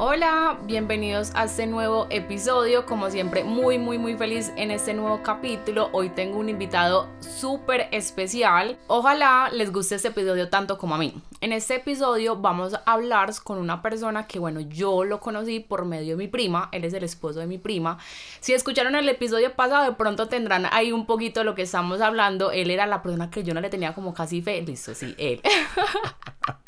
[0.00, 2.86] Hola, bienvenidos a este nuevo episodio.
[2.86, 5.88] Como siempre, muy, muy, muy feliz en este nuevo capítulo.
[5.90, 8.78] Hoy tengo un invitado súper especial.
[8.86, 11.20] Ojalá les guste este episodio tanto como a mí.
[11.40, 15.84] En este episodio vamos a hablar con una persona que, bueno, yo lo conocí por
[15.84, 16.68] medio de mi prima.
[16.70, 17.98] Él es el esposo de mi prima.
[18.38, 22.52] Si escucharon el episodio pasado, de pronto tendrán ahí un poquito lo que estamos hablando.
[22.52, 24.62] Él era la persona que yo no le tenía como casi fe.
[24.62, 25.42] Listo, sí, él.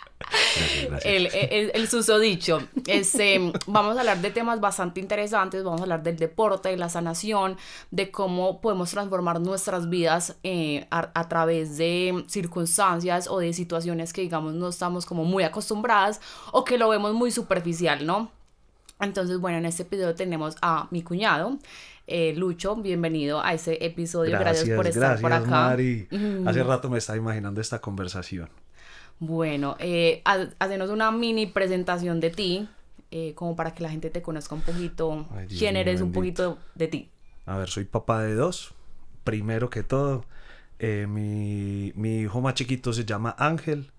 [1.04, 1.28] El,
[1.74, 2.62] el, susodicho.
[2.86, 5.64] Este, vamos a hablar de temas bastante interesantes.
[5.64, 7.56] Vamos a hablar del deporte, de la sanación,
[7.90, 14.20] de cómo podemos transformar nuestras vidas eh, a, través de circunstancias o de situaciones que,
[14.22, 16.20] digamos, no estamos como muy acostumbradas
[16.52, 18.30] o que lo vemos muy superficial, ¿no?
[19.00, 21.58] Entonces, bueno, en este episodio tenemos a mi cuñado.
[22.06, 24.38] Eh, Lucho, bienvenido a ese episodio.
[24.38, 25.48] Gracias, por estar por acá.
[25.48, 26.08] Mari.
[26.44, 28.50] Hace rato me estaba imaginando esta conversación.
[29.20, 30.22] Bueno, eh,
[30.58, 32.68] hacenos una mini presentación de ti,
[33.10, 36.88] eh, como para que la gente te conozca un poquito, quién eres, un poquito de
[36.88, 37.10] ti.
[37.44, 38.72] A ver, soy papá de dos.
[39.22, 40.24] Primero que todo,
[40.78, 43.90] eh, mi, mi, hijo más chiquito se llama Ángel,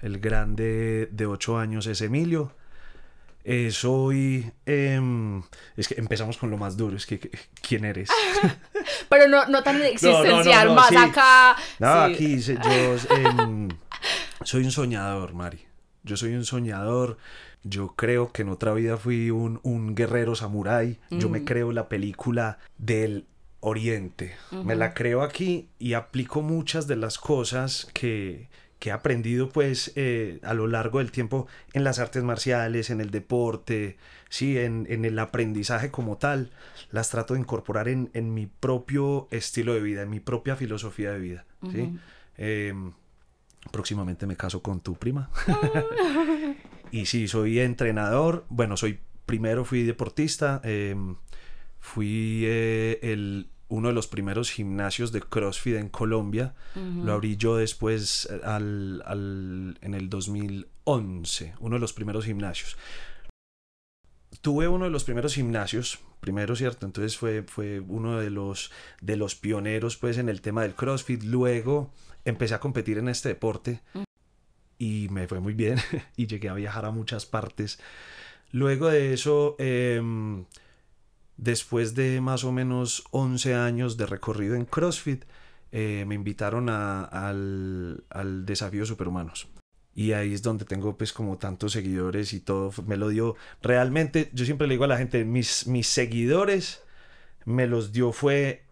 [0.00, 2.52] el grande de ocho años es Emilio.
[3.42, 4.52] Eh, soy.
[4.66, 5.42] Em,
[5.76, 7.18] es que empezamos con lo más duro, es que.
[7.66, 8.10] ¿Quién eres?
[9.08, 11.56] Pero no, no tan existencial, más acá.
[11.80, 12.54] No, aquí yo.
[14.44, 15.60] Soy un soñador, Mari.
[16.04, 17.18] Yo soy un soñador.
[17.64, 20.98] Yo creo que en otra vida fui un, un guerrero samurái.
[21.10, 23.26] Yo me creo la película del
[23.60, 24.36] Oriente.
[24.64, 29.92] Me la creo aquí y aplico muchas de las cosas que, que he aprendido pues
[29.96, 33.96] eh, a lo largo del tiempo en las artes marciales, en el deporte,
[34.28, 36.52] sí, en, en el aprendizaje como tal,
[36.92, 41.10] las trato de incorporar en, en, mi propio estilo de vida, en mi propia filosofía
[41.10, 41.44] de vida.
[41.72, 41.98] ¿sí?
[43.70, 45.30] Próximamente me caso con tu prima.
[46.90, 48.44] y sí, soy entrenador.
[48.48, 50.60] Bueno, soy primero fui deportista.
[50.64, 51.16] Em,
[51.78, 56.54] fui eh, el, uno de los primeros gimnasios de CrossFit en Colombia.
[56.74, 61.54] Lo abrí yo después al, al, en el 2011.
[61.60, 62.76] Uno de los primeros gimnasios.
[64.40, 66.86] Tuve uno de los primeros gimnasios, primero, ¿cierto?
[66.86, 68.70] Entonces fue, fue uno de los,
[69.00, 71.22] de los pioneros pues en el tema del CrossFit.
[71.22, 71.92] Luego
[72.24, 73.80] empecé a competir en este deporte
[74.78, 75.78] y me fue muy bien
[76.16, 77.78] y llegué a viajar a muchas partes.
[78.50, 80.46] Luego de eso, em,
[81.36, 85.24] después de más o menos 11 años de recorrido en CrossFit,
[85.70, 89.48] eh, me invitaron a, al, al desafío Superhumanos.
[89.98, 92.72] Y ahí es donde tengo pues como tantos seguidores y todo.
[92.86, 96.84] Me lo dio realmente, yo siempre le digo a la gente, mis, mis seguidores
[97.44, 98.62] me los dio fue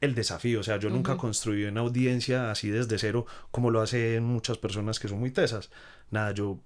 [0.00, 0.60] el desafío.
[0.60, 5.00] O sea, yo nunca construí una audiencia así desde cero como lo hacen muchas personas
[5.00, 5.70] que son muy tesas.
[6.12, 6.60] Nada, yo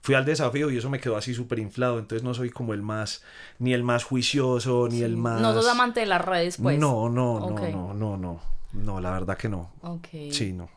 [0.00, 1.98] fui al desafío y eso me quedó así súper inflado.
[1.98, 3.24] Entonces no soy como el más,
[3.58, 5.40] ni el más juicioso, ni el más...
[5.40, 6.78] No sos amante de las redes, pues.
[6.78, 8.40] No, no, no, no, no, no.
[8.74, 9.72] No, la verdad que no.
[9.82, 10.06] Ok.
[10.30, 10.68] Sí, no.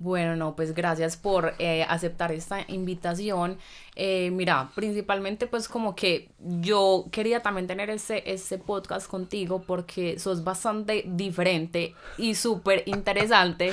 [0.00, 3.58] Bueno, no, pues gracias por eh, aceptar esta invitación.
[3.96, 10.20] Eh, mira, principalmente pues como que yo quería también tener ese, ese podcast contigo porque
[10.20, 13.72] sos bastante diferente y súper interesante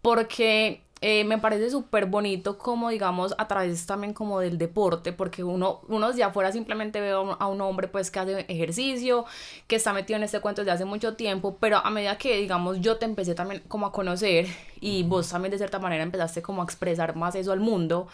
[0.00, 5.44] porque eh, me parece súper bonito como, digamos, a través también como del deporte, porque
[5.44, 9.24] uno, uno de afuera simplemente ve a un hombre pues que hace ejercicio,
[9.66, 12.80] que está metido en este cuento desde hace mucho tiempo, pero a medida que, digamos,
[12.80, 14.46] yo te empecé también como a conocer
[14.80, 18.08] y vos también de cierta manera empezaste como a expresar más eso al mundo,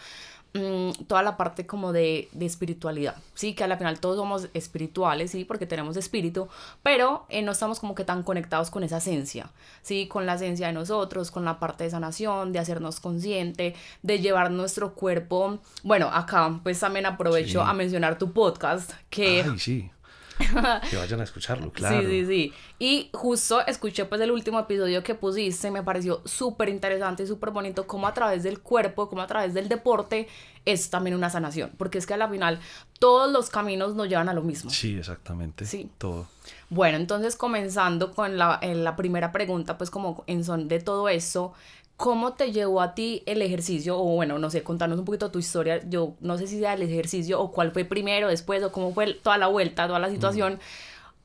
[0.55, 5.31] Mm, toda la parte como de, de, espiritualidad, sí, que al final todos somos espirituales,
[5.31, 6.47] sí, porque tenemos espíritu,
[6.81, 9.49] pero eh, no estamos como que tan conectados con esa esencia,
[9.81, 14.19] sí, con la esencia de nosotros, con la parte de sanación, de hacernos consciente, de
[14.19, 19.43] llevar nuestro cuerpo, bueno, acá pues también aprovecho a mencionar tu podcast, que...
[19.43, 19.91] Ay, sí.
[20.89, 22.01] que vayan a escucharlo, claro.
[22.01, 22.53] Sí, sí, sí.
[22.79, 27.51] Y justo escuché pues el último episodio que pusiste, me pareció súper interesante y súper
[27.51, 30.27] bonito cómo a través del cuerpo, como a través del deporte
[30.65, 32.59] es también una sanación, porque es que a la final
[32.99, 34.69] todos los caminos nos llevan a lo mismo.
[34.69, 35.65] Sí, exactamente.
[35.65, 35.89] Sí.
[35.97, 36.27] Todo.
[36.69, 41.53] Bueno, entonces comenzando con la, la primera pregunta, pues como en son de todo eso,
[41.97, 43.97] ¿Cómo te llevó a ti el ejercicio?
[43.97, 45.81] O bueno, no sé, contanos un poquito tu historia.
[45.87, 49.13] Yo no sé si sea el ejercicio o cuál fue primero, después, o cómo fue
[49.13, 50.59] toda la vuelta, toda la situación.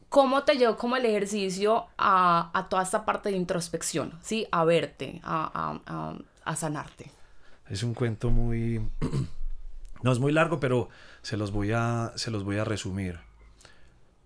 [0.08, 4.18] ¿Cómo te llevó como el ejercicio a, a, toda esta parte de introspección?
[4.22, 4.46] ¿Sí?
[4.50, 6.14] A verte, a, a,
[6.44, 7.10] a sanarte.
[7.68, 8.80] Es un cuento muy...
[10.02, 10.88] no es muy largo, pero
[11.22, 13.20] se los voy a, se los voy a resumir.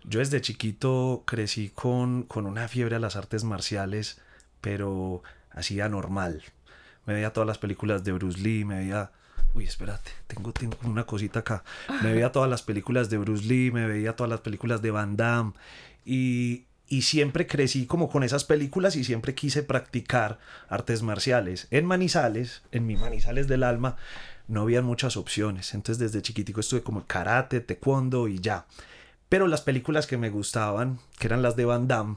[0.05, 4.20] Yo desde chiquito crecí con, con una fiebre a las artes marciales,
[4.61, 5.23] pero
[5.55, 6.43] así anormal.
[7.06, 9.11] Me veía todas las películas de Bruce Lee, me veía
[9.55, 11.65] uy, espérate, tengo, tengo una cosita acá.
[12.03, 15.17] Me veía todas las películas de Bruce Lee, me veía todas las películas de Van
[15.17, 15.53] Damme
[16.05, 21.69] y, y siempre crecí como con esas películas y siempre quise practicar artes marciales.
[21.71, 23.97] En Manizales, en mi Manizales del alma,
[24.49, 25.73] no había muchas opciones.
[25.73, 28.67] Entonces desde chiquitico estuve como karate, taekwondo y ya.
[29.29, 32.17] Pero las películas que me gustaban, que eran las de Van Damme,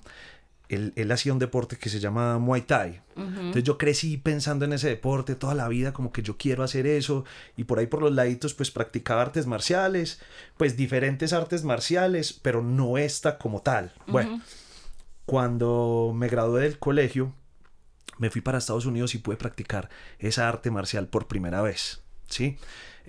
[0.70, 3.02] él, hacía un deporte que se llama Muay Thai.
[3.16, 6.86] Entonces yo crecí pensando en ese deporte toda la vida, como que yo quiero hacer
[6.86, 7.26] eso.
[7.56, 10.20] Y por ahí por los laditos, pues practicaba artes marciales,
[10.58, 13.94] pues diferentes artes marciales, pero no esta como tal.
[14.08, 14.42] Bueno,
[15.26, 17.34] cuando me gradué del colegio,
[18.18, 22.02] me fui para Estados Unidos y pude practicar esa arte marcial por primera vez.
[22.28, 22.58] ¿Sí?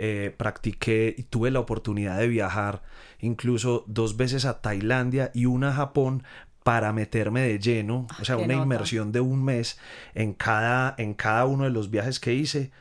[0.00, 2.82] Eh, practiqué y tuve la oportunidad de viajar
[3.18, 6.22] incluso dos veces a Tailandia y una a Japón
[6.68, 9.78] para meterme de lleno, o sea, una inmersión de un mes
[10.14, 12.72] en cada, en cada uno de los viajes que hice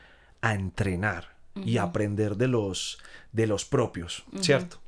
[0.42, 2.98] a entrenar y aprender de los,
[3.32, 4.78] de los propios, ¿cierto?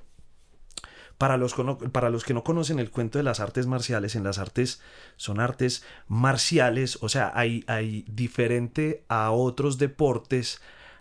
[1.17, 1.55] Para los,
[1.93, 4.83] para los que no conocen el cuento de las artes marciales, en las artes
[5.17, 10.61] son artes marciales, o sea, hay, hay diferente a otros deportes,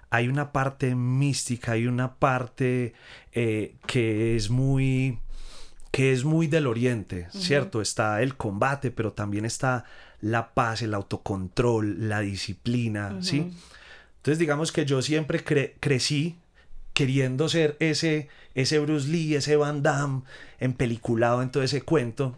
[0.10, 2.94] hay una parte mística, hay una parte
[3.34, 5.19] eh, que es muy
[5.92, 7.82] que es muy del oriente, ¿cierto?
[7.82, 9.86] Está el combate, pero también está
[10.22, 13.52] la paz, el autocontrol, la disciplina, ¿sí?
[14.18, 16.38] Entonces digamos que yo siempre crecí
[16.94, 20.24] queriendo ser ese, ese Bruce Lee, ese Van Damme,
[20.60, 22.38] empeliculado en todo ese cuento.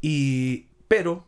[0.00, 1.24] Y, pero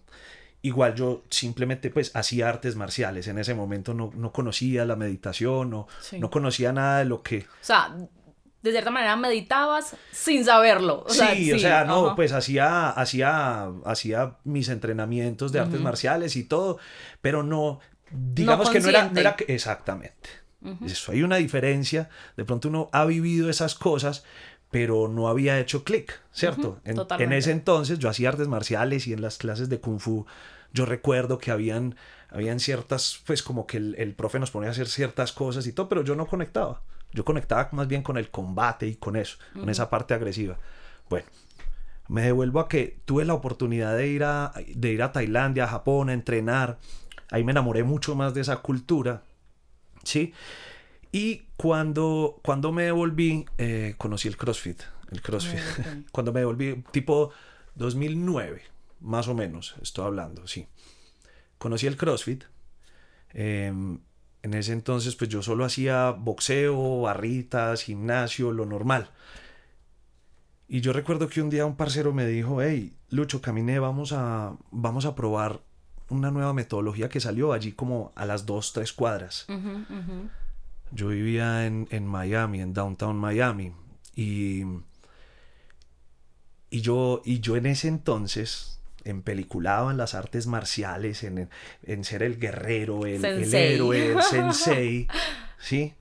[0.63, 3.29] igual yo simplemente pues hacía artes marciales.
[3.29, 5.87] En ese momento no, conocía la meditación, no,
[6.19, 7.39] no conocía nada de lo que...
[7.39, 7.95] O sea,
[8.65, 11.05] de cierta manera meditabas sin saberlo.
[11.09, 16.79] sí, o sea, no, pues hacía, hacía, hacía mis entrenamientos de artes marciales y todo,
[17.21, 17.81] pero no,
[18.11, 20.31] digamos que no era, no era, exactamente.
[20.87, 22.09] Eso, hay una diferencia,
[22.39, 24.25] de pronto uno ha vivido esas cosas,
[24.71, 26.81] pero no había hecho clic, ¿cierto?
[26.87, 30.25] en, en, ese entonces yo hacía artes marciales y en las clases de kung fu
[30.73, 31.97] yo recuerdo que habían,
[32.31, 35.75] habían ciertas, pues como que el, el profe nos ponía a hacer ciertas cosas y
[35.75, 36.81] todo, pero yo no conectaba.
[37.15, 40.59] Yo conectaba más bien con el combate y con eso, con esa parte agresiva.
[41.09, 41.27] Bueno,
[42.09, 45.69] me devuelvo a que tuve la oportunidad de ir a, de ir a Tailandia, a
[45.69, 46.79] Japón, a entrenar.
[47.31, 49.23] Ahí me enamoré mucho más de esa cultura.
[50.03, 50.35] ¿Sí?
[51.13, 54.83] Y cuando, cuando me devolví, eh, conocí el CrossFit.
[55.13, 55.61] El CrossFit.
[56.11, 57.31] cuando me devolví, tipo
[57.77, 58.63] 2009,
[59.01, 60.67] más o menos, estoy hablando, sí.
[61.59, 62.43] Conocí el CrossFit.
[63.33, 63.73] Eh,
[64.45, 69.09] en ese entonces pues yo solo hacía boxeo, barritas, gimnasio, lo normal.
[70.69, 74.55] Y yo recuerdo que un día un parcero me dijo, hey, Lucho, caminé, vamos a,
[74.71, 75.63] vamos a probar
[76.11, 79.47] una nueva metodología que salió allí como a las dos, tres cuadras.
[80.91, 83.73] Yo vivía en, en, Miami, en Downtown Miami.
[84.15, 84.65] Y,
[86.69, 88.74] y, yo, y yo en ese entonces
[89.05, 91.49] empeliculado en las artes marciales, en,
[91.83, 95.09] en ser el guerrero, el, el, héroe, el sensei,
[95.59, 95.95] ¿sí?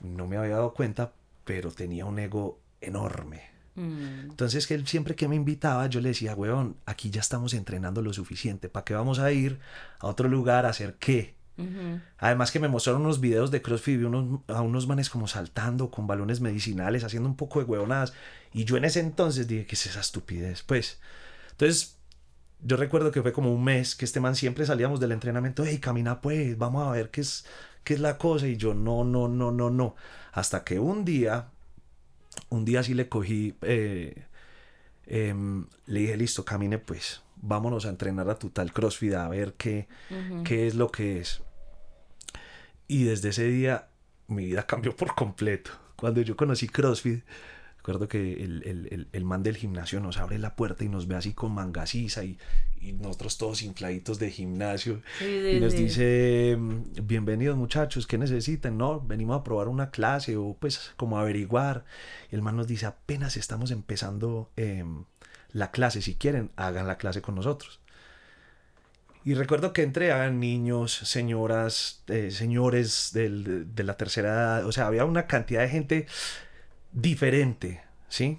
[0.00, 1.12] No me había dado cuenta,
[1.44, 3.54] pero tenía un ego enorme.
[3.74, 4.30] Mm.
[4.30, 8.02] Entonces, que él siempre que me invitaba, yo le decía, weón, aquí ya estamos entrenando
[8.02, 9.58] lo suficiente, ¿para qué vamos a ir
[9.98, 11.34] a otro lugar a hacer qué?
[12.18, 16.08] Además que me mostraron unos videos de CrossFit unos, a unos manes como saltando con
[16.08, 18.12] balones medicinales, haciendo un poco de huevonadas.
[18.52, 20.62] Y yo en ese entonces dije, ¿qué es esa estupidez?
[20.62, 21.00] Pues
[21.54, 21.98] entonces,
[22.60, 25.78] yo recuerdo que fue como un mes que este man siempre salíamos del entrenamiento, hey,
[25.78, 27.46] camina pues, vamos a ver qué es,
[27.84, 28.48] qué es la cosa.
[28.48, 29.94] Y yo, no, no, no, no, no.
[30.32, 31.50] Hasta que un día,
[32.48, 34.24] un día sí le cogí, eh,
[35.06, 39.54] em, le dije, listo, camine pues, vámonos a entrenar a tu tal CrossFit, a ver
[39.54, 39.86] qué,
[40.44, 41.40] qué es lo que es.
[42.88, 43.88] Y desde ese día
[44.26, 45.70] mi vida cambió por completo.
[45.94, 47.22] Cuando yo conocí CrossFit,
[47.84, 51.34] Recuerdo que el, el, man del gimnasio nos abre la puerta y nos ve así
[51.34, 52.38] con mangasiza y,
[52.80, 55.02] y nosotros todos infladitos de gimnasio.
[55.20, 56.56] y nos dice,
[57.02, 58.78] bienvenidos muchachos, ¿qué necesitan?
[58.78, 61.84] No, venimos a probar una clase o pues como averiguar.
[62.32, 65.04] Y el man nos dice, apenas estamos empezando em,
[65.52, 67.80] la clase, si quieren, hagan la clase con nosotros.
[69.26, 74.72] Y recuerdo que entré a niños, señoras, eh, señores del, de la tercera edad, o
[74.72, 76.06] sea, había una cantidad de gente
[76.94, 78.38] diferente, ¿sí?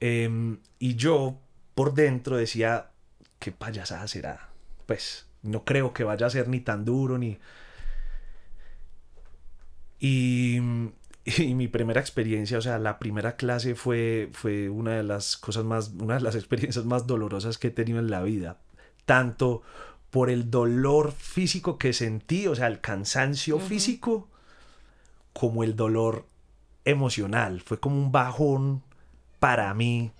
[0.00, 1.38] Em, y yo
[1.74, 2.90] por dentro decía,
[3.38, 4.50] qué payasada será.
[4.86, 7.38] Pues no creo que vaya a ser ni tan duro ni...
[9.98, 10.58] Y,
[11.24, 15.64] y, mi primera experiencia, o sea, la primera clase fue, fue una de las cosas
[15.64, 18.58] más, una de las experiencias más dolorosas que he tenido en la vida.
[19.06, 19.62] Tanto
[20.10, 24.28] por el dolor físico que sentí, o sea, el cansancio físico,
[25.32, 26.26] como el dolor
[26.84, 27.60] emocional.
[27.60, 28.82] Fue como un bajón
[29.38, 30.12] para mí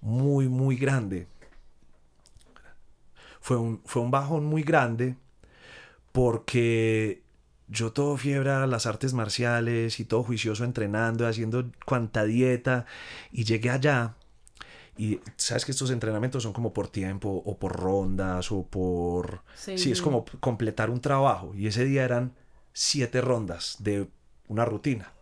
[0.00, 1.26] muy, muy grande.
[3.40, 5.16] Fue un, fue un bajón muy grande
[6.12, 7.22] porque
[7.68, 12.86] yo todo fiebre a las artes marciales y todo juicioso entrenando, haciendo cuanta dieta
[13.32, 14.14] y llegué allá
[15.00, 19.42] y sabes que estos entrenamientos son como por tiempo o por rondas o por...
[19.54, 22.34] Sí, es como completar un trabajo y ese día eran
[22.74, 24.08] siete rondas de
[24.48, 25.12] una rutina.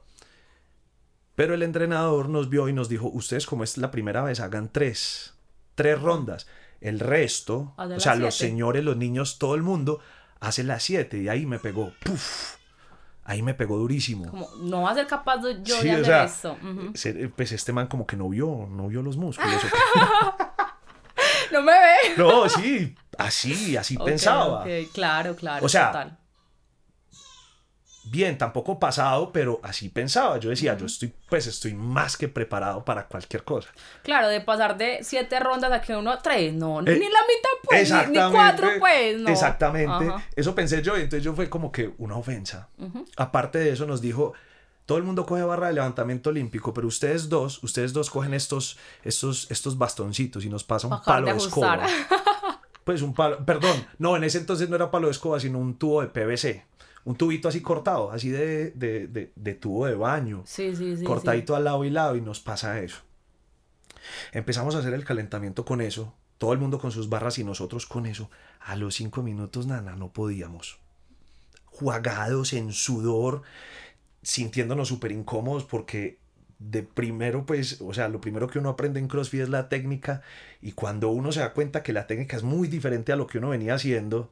[1.39, 4.71] Pero el entrenador nos vio y nos dijo, ustedes como es la primera vez, hagan
[4.73, 5.35] tres,
[5.77, 6.49] tres rondas.
[6.81, 10.01] El resto, o sea, los señores, los niños, todo el mundo,
[10.41, 11.93] hace las siete y ahí me pegó.
[12.03, 12.57] ¡Puf!
[13.23, 14.29] Ahí me pegó durísimo.
[14.29, 16.57] Como, no va a ser capaz de yo de hacer eso.
[17.37, 19.63] Pues este man como que no vio, no vio los músculos.
[21.53, 22.17] no me ve.
[22.17, 24.65] No, sí, así, así pensaba.
[24.93, 25.65] Claro, claro.
[25.65, 26.19] O sea,
[28.11, 30.39] bien, tampoco pasado, pero así pensaba.
[30.39, 33.69] Yo decía, yo estoy, pues estoy más que preparado para cualquier cosa.
[34.03, 37.03] Claro, de pasar de siete rondas a que uno a tres, no, ni eh, la
[37.05, 39.31] mitad, pues, ni, cuatro, pues, no.
[39.31, 40.13] Exactamente.
[40.37, 42.69] Eso pensé yo, y entonces yo fue como que una ofensa.
[43.17, 44.33] Aparte de eso, nos dijo.
[44.87, 48.79] Todo el mundo coge barra de levantamiento olímpico, pero ustedes dos, ustedes dos cogen estos,
[49.03, 51.87] estos, estos bastoncitos y nos pasa un palo de, de escoba.
[52.85, 55.77] Pues un palo, perdón, no, en ese entonces no era palo de escoba, sino un
[55.77, 56.65] tubo de PVC
[57.05, 60.43] un tubito así cortado, así de, de, tubo de baño.
[60.47, 61.05] Sí, sí, sí.
[61.05, 62.99] Cortadito al lado y lado y nos pasa eso.
[64.33, 67.87] Empezamos a hacer el calentamiento con eso, todo el mundo con sus barras y nosotros
[67.87, 68.31] con eso.
[68.61, 70.79] A los cinco minutos, nana, no podíamos.
[71.67, 73.43] Juagados en sudor,
[74.23, 76.19] sintiéndonos súper incómodos porque
[76.59, 80.23] de primero, pues, o sea, lo primero que uno aprende en CrossFit es la técnica
[80.61, 83.39] y cuando uno se da cuenta que la técnica es muy diferente a lo que
[83.39, 84.31] uno venía haciendo,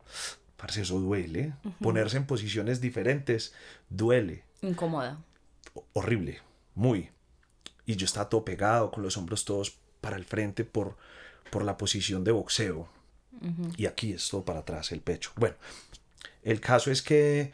[0.57, 1.55] Parce, eso duele.
[1.81, 3.55] Ponerse en posiciones diferentes
[3.91, 4.45] duele.
[4.63, 5.19] Incómoda.
[5.93, 6.41] Horrible,
[6.75, 7.11] muy.
[7.85, 10.97] Y yo estaba todo pegado, con los hombros todos para el frente por,
[11.51, 12.89] por la posición de boxeo.
[13.77, 15.31] Y aquí es todo para atrás, el pecho.
[15.37, 15.57] Bueno,
[16.43, 17.53] el caso es que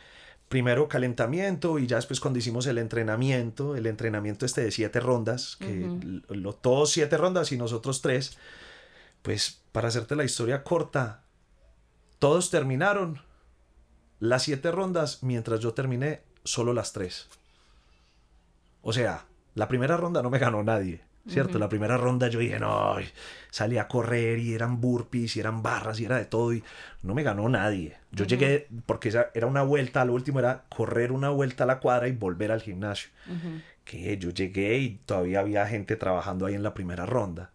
[0.52, 5.56] primero calentamiento y ya después cuando hicimos el entrenamiento, el entrenamiento este de siete rondas,
[5.56, 5.88] que
[6.28, 8.36] lo, todos siete rondas y nosotros tres,
[9.22, 11.21] pues para hacerte la historia corta,
[12.22, 13.20] todos terminaron
[14.20, 17.28] las siete rondas, mientras yo terminé solo las tres.
[18.80, 19.26] O sea,
[19.56, 21.58] la primera ronda no me ganó nadie, ¿cierto?
[21.58, 22.94] La primera ronda yo dije, no,
[23.50, 26.62] salí a correr y eran burpees y eran barras y era de todo y
[27.02, 27.96] no me ganó nadie.
[28.12, 32.06] Yo llegué, porque era una vuelta, lo último era correr una vuelta a la cuadra
[32.06, 33.10] y volver al gimnasio.
[33.84, 37.50] Que yo llegué y todavía había gente trabajando ahí en la primera ronda.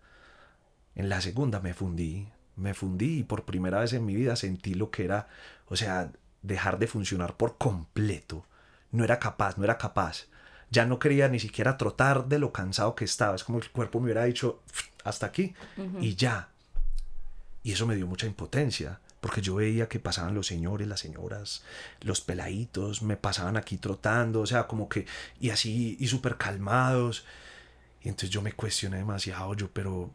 [0.94, 2.28] En la segunda me fundí,
[2.58, 5.28] me fundí y por primera vez en mi vida sentí lo que era,
[5.68, 6.12] o sea,
[6.42, 8.46] dejar de funcionar por completo.
[8.92, 10.26] No era capaz, no era capaz.
[10.70, 13.36] Ya no quería ni siquiera trotar de lo cansado que estaba.
[13.36, 14.62] Es como el cuerpo me hubiera dicho
[15.04, 15.54] hasta aquí
[16.02, 16.50] y ya.
[17.64, 21.64] Y eso me dio mucha impotencia, porque yo veía que pasaban los señores, las señoras,
[22.02, 25.06] los peladitos, me pasaban aquí trotando, o sea, como que,
[25.40, 27.26] y así, y súper calmados.
[28.02, 30.12] Y entonces yo me cuestioné demasiado, yo, pero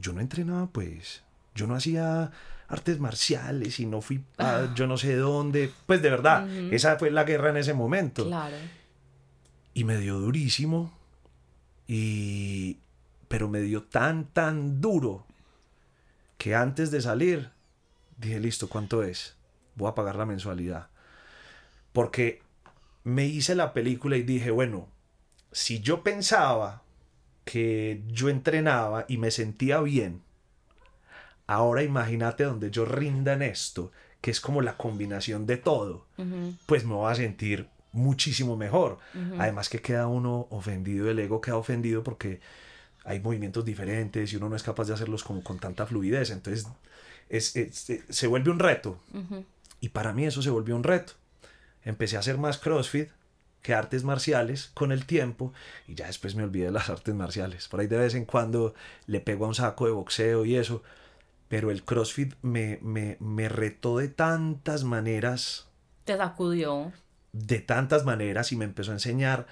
[0.00, 1.22] yo no entrenaba pues,
[1.54, 2.30] yo no hacía
[2.68, 4.74] artes marciales y no fui a ah.
[4.74, 8.26] yo no sé dónde, pues de verdad, esa fue la guerra en ese momento.
[8.26, 8.56] Claro.
[9.74, 10.92] Y me dio durísimo
[11.86, 12.78] y
[13.28, 15.26] pero me dio tan tan duro
[16.38, 17.50] que antes de salir
[18.18, 19.36] dije, listo, ¿cuánto es?
[19.74, 20.88] Voy a pagar la mensualidad.
[21.92, 22.42] Porque
[23.04, 24.88] me hice la película y dije, bueno,
[25.50, 26.82] si yo pensaba
[27.44, 30.22] que yo entrenaba y me sentía bien,
[31.46, 36.06] ahora imagínate donde yo rinda en esto, que es como la combinación de todo,
[36.66, 38.98] pues me voy a sentir muchísimo mejor.
[39.38, 42.40] Además que queda uno ofendido, el ego queda ofendido porque
[43.04, 46.30] hay movimientos diferentes y uno no es capaz de hacerlos como con tanta fluidez.
[46.30, 46.68] Entonces
[47.28, 47.52] es,
[48.08, 49.00] se vuelve un reto.
[49.80, 51.14] Y para mí eso se volvió un reto.
[51.84, 53.08] Empecé a hacer más CrossFit
[53.62, 55.52] que artes marciales con el tiempo
[55.86, 57.68] y ya después me olvidé de las artes marciales.
[57.68, 58.74] Por ahí de vez en cuando
[59.06, 60.82] le pego a un saco de boxeo y eso,
[61.48, 65.68] pero el CrossFit me, me, me retó de tantas maneras.
[66.04, 66.92] Te sacudió.
[67.32, 69.46] De tantas maneras y me empezó a enseñar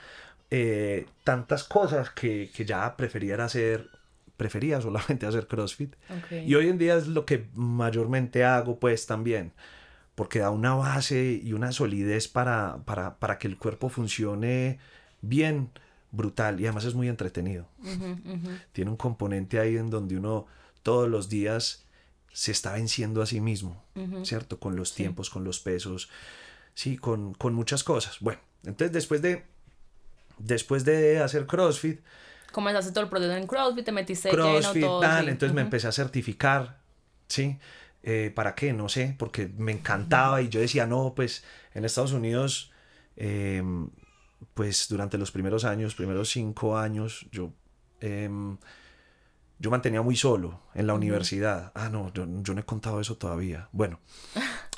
[0.51, 3.89] eh, tantas cosas que, que, ya prefería hacer,
[4.37, 5.95] prefería solamente hacer CrossFit.
[6.33, 9.53] Y hoy en día es lo que mayormente hago pues también
[10.21, 14.79] porque da una base y una solidez para, para, que el cuerpo funcione
[15.23, 15.71] bien,
[16.13, 17.67] brutal, y además es muy entretenido.
[18.73, 20.47] Tiene un componente ahí en donde uno
[20.83, 21.87] todos los días
[22.35, 23.83] se está venciendo a sí mismo,
[24.23, 24.61] ¿cierto?
[24.61, 26.11] Con los tiempos, con los pesos,
[26.75, 28.19] sí, con, con muchas cosas.
[28.21, 29.47] Bueno, entonces después de,
[30.37, 31.99] después de hacer CrossFit,
[32.53, 35.01] Comenzaste todo el proceso en CrossFit, te metiste CrossFit, lleno todo.
[35.01, 35.31] tal, sí.
[35.31, 36.79] entonces me empecé a certificar,
[37.27, 37.59] ¿sí?
[38.03, 38.73] Eh, ¿Para qué?
[38.73, 42.73] No sé, porque me encantaba y yo decía, no, pues en Estados Unidos,
[43.17, 43.63] eh,
[44.55, 47.53] pues durante los primeros años, primeros cinco años, yo,
[48.01, 48.57] em,
[49.59, 51.73] yo mantenía muy solo en la universidad.
[51.75, 53.69] Ah, no, yo, yo no he contado eso todavía.
[53.73, 54.01] Bueno.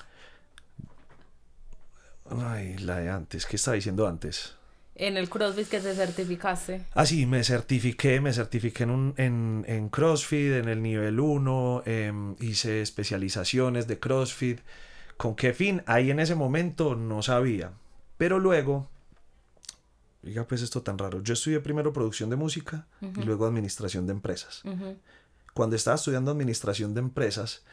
[2.31, 4.57] Ay, la de antes, ¿qué estaba diciendo antes?
[5.03, 6.85] En el CrossFit que te certificaste.
[6.95, 11.83] Ah, sí, me certifiqué, me certifiqué en, un, en, en CrossFit, en el nivel 1,
[11.87, 14.61] em, hice especializaciones de CrossFit.
[15.17, 15.83] ¿Con qué fin?
[15.87, 17.73] Ahí en ese momento no sabía.
[18.17, 18.89] Pero luego,
[20.23, 24.13] diga pues esto tan raro, yo estudié primero producción de música y luego administración de
[24.13, 24.63] empresas.
[24.65, 24.97] Ujú.
[25.53, 27.65] Cuando estaba estudiando administración de empresas,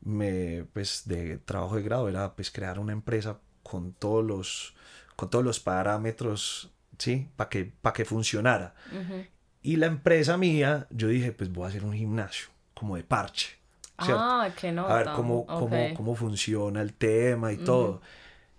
[0.00, 4.74] me, pues de trabajo de grado era pues crear una empresa con todos los,
[5.14, 6.71] con todos los parámetros,
[7.02, 7.28] ¿sí?
[7.36, 8.74] Para que, para que funcionara.
[8.92, 9.24] Ujú.
[9.62, 13.56] Y la empresa mía, yo dije, pues voy a hacer un gimnasio, como de parche.
[14.00, 14.22] ¿cierto?
[14.22, 14.92] Ah, nota.
[14.94, 15.92] a ver cómo, cómo, Ok.
[15.94, 18.00] cómo funciona el tema y todo.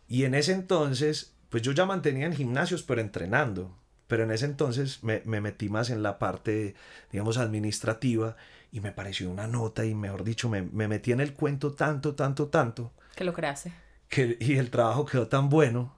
[0.07, 3.75] Y en ese entonces, pues yo ya mantenía en gimnasios, pero entrenando.
[4.07, 6.75] Pero en ese entonces me, me metí más en la parte,
[7.11, 8.35] digamos, administrativa
[8.71, 12.13] y me pareció una nota y, mejor dicho, me, me metí en el cuento tanto,
[12.15, 13.71] tanto, tanto, Que lo creaste.
[14.09, 15.93] que, y el trabajo quedó tan bueno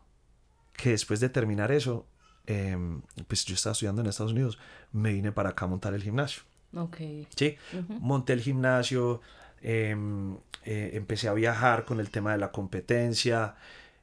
[0.73, 2.05] que después de terminar eso,
[2.47, 4.57] em, pues yo estaba estudiando en Estados Unidos,
[4.91, 6.43] me vine para acá a montar el gimnasio.
[6.75, 6.97] Ok.
[7.35, 9.21] Sí, monté el gimnasio,
[9.61, 13.55] em, eh, empecé a viajar con el tema de la competencia,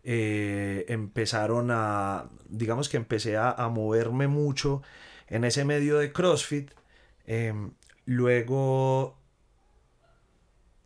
[0.04, 4.82] eh, empezaron a, digamos que empecé a, a moverme mucho
[5.28, 6.70] en ese medio de CrossFit.
[7.26, 7.72] em,
[8.04, 9.16] luego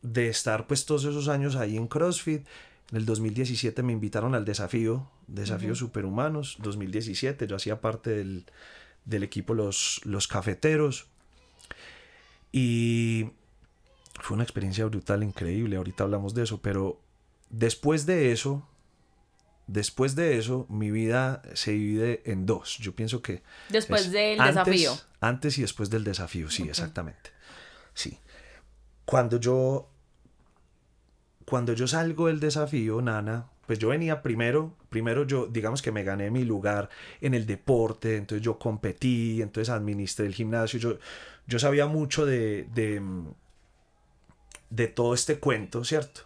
[0.03, 2.47] de estar pues todos esos años ahí en CrossFit,
[2.91, 8.47] en el 2017 me invitaron al desafío, Desafíos Superhumanos, 2017, yo hacía parte del,
[9.05, 11.09] del equipo Los, los Cafeteros.
[12.53, 13.31] Y
[14.21, 15.77] fue una experiencia brutal, increíble.
[15.77, 17.01] Ahorita hablamos de eso, pero
[17.51, 18.67] después de eso,
[19.67, 22.79] después de eso, mi vida se divide en dos.
[22.79, 24.93] Yo pienso que Después es del antes- desafío.
[25.21, 27.31] Antes y después del desafío, sí, exactamente.
[27.95, 28.19] Sí.
[29.05, 29.91] Cuando yo
[31.47, 36.05] cuando yo salgo del desafío, Nana, pues yo venía primero, primero yo, digamos que me
[36.05, 40.99] gané mi lugar en el deporte, entonces yo competí, entonces administré el gimnasio, yo,
[41.47, 43.01] yo sabía mucho de, de,
[44.71, 46.23] de todo este cuento, ¿cierto?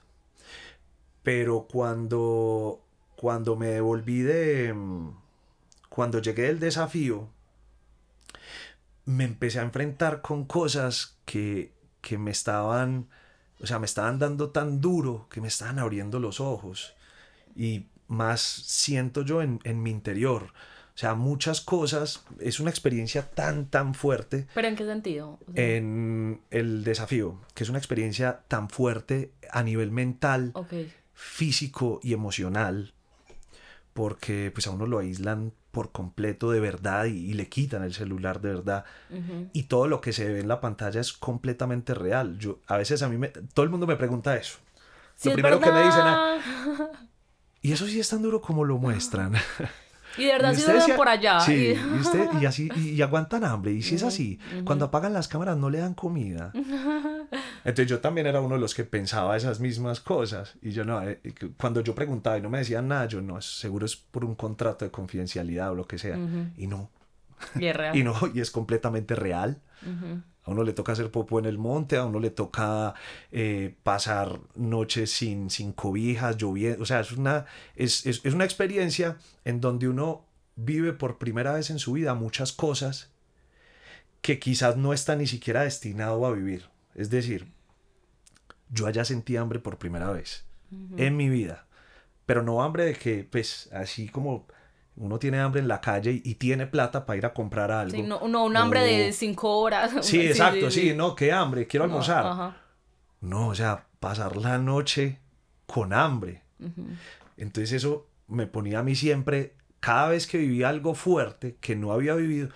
[1.22, 2.82] Pero cuando,
[3.14, 4.74] cuando me devolví de,
[5.90, 7.28] cuando llegué del desafío,
[9.04, 13.08] me empecé a enfrentar con cosas que, que me estaban,
[13.62, 16.94] o sea, me estaban dando tan duro que me estaban abriendo los ojos.
[17.54, 20.52] Y más siento yo en, en mi interior.
[20.94, 25.38] O sea, muchas cosas, es una experiencia tan, tan fuerte ¿Pero en qué sentido?
[25.48, 30.52] O sea, en el desafío, que es una experiencia tan fuerte a nivel mental,
[31.14, 32.92] físico y emocional,
[33.94, 37.94] porque pues a uno lo aíslan por completo de verdad y, y le quitan el
[37.94, 38.84] celular de verdad
[39.52, 42.38] y todo lo que se ve en la pantalla es completamente real.
[42.38, 44.58] Yo a veces a mí me, todo el mundo me pregunta eso.
[45.16, 46.38] Sí, lo es primero que me dicen, ah,
[47.62, 49.34] y eso sí es tan duro como lo muestran.
[50.18, 51.40] Y de verdad Y sí usted duermen decía- por allá.
[51.40, 53.72] Sí, y- y, usted, y así, y, aguantan hambre.
[53.72, 56.52] Y si es así, cuando apagan las cámaras no le dan comida.
[57.64, 60.54] Entonces yo también era uno de los que pensaba esas mismas cosas.
[60.62, 61.20] Y yo no, eh,
[61.58, 64.84] cuando yo preguntaba y no me decían nada, yo no, seguro es por un contrato
[64.84, 66.18] de confidencialidad o lo que sea.
[66.56, 66.90] Y no,
[67.58, 67.96] Y es real.
[67.96, 69.60] y no, y es completamente real.
[69.82, 70.22] Ujú.
[70.44, 72.94] A uno le toca hacer popo en el monte, a uno le toca
[73.30, 76.82] eh, pasar noches sin, sin cobijas, lloviendo.
[76.82, 80.24] O sea, es una, es, es, es una experiencia en donde uno
[80.56, 83.10] vive por primera vez en su vida muchas cosas
[84.22, 86.68] que quizás no está ni siquiera destinado a vivir.
[86.94, 87.48] Es decir,
[88.70, 90.44] yo allá sentí hambre por primera vez
[90.96, 91.66] en mi vida.
[92.26, 94.46] Pero no hambre de que, pues, así como
[95.00, 97.96] uno tiene hambre en la calle y, tiene plata para ir a comprar algo.
[97.96, 99.92] Sí, no, no un hambre de cinco horas.
[100.02, 102.26] Sí, exacto, sí, no, qué hambre, quiero No, almorzar.
[102.26, 102.56] ajá.
[103.22, 105.18] No, o sea, pasar la noche
[105.66, 106.42] con hambre.
[107.38, 111.92] Entonces eso me ponía a mí siempre, cada vez que vivía algo fuerte que no
[111.92, 112.50] había vivido,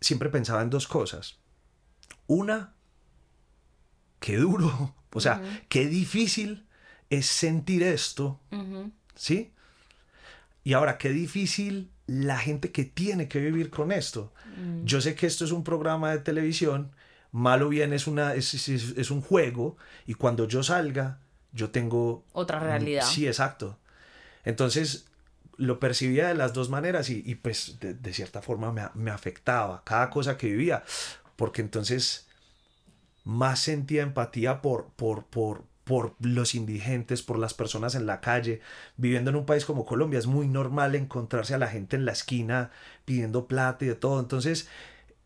[0.00, 1.40] siempre pensaba en dos cosas.
[2.28, 2.74] Una,
[4.20, 6.68] qué duro, o sea, qué difícil
[7.10, 8.38] es sentir esto.
[9.16, 9.52] ¿sí?
[10.64, 14.32] Y ahora, qué difícil la gente que tiene que vivir con esto.
[14.84, 16.92] Yo sé que esto es un programa de televisión,
[17.30, 21.20] mal o bien es, una, es, es, es un juego y cuando yo salga,
[21.52, 22.24] yo tengo...
[22.32, 23.06] Otra realidad.
[23.06, 23.78] Sí, exacto.
[24.44, 25.06] Entonces
[25.56, 29.10] lo percibía de las dos maneras y, y pues de, de, cierta forma me, me
[29.10, 30.82] afectaba cada cosa que vivía,
[31.36, 32.26] porque entonces
[33.24, 38.60] más sentía empatía por, por, por, por los indigentes, por las personas en la calle.
[38.96, 42.12] Viviendo en un país como Colombia es muy normal encontrarse a la gente en la
[42.12, 42.70] esquina
[43.04, 44.20] pidiendo plata y de todo.
[44.20, 44.68] Entonces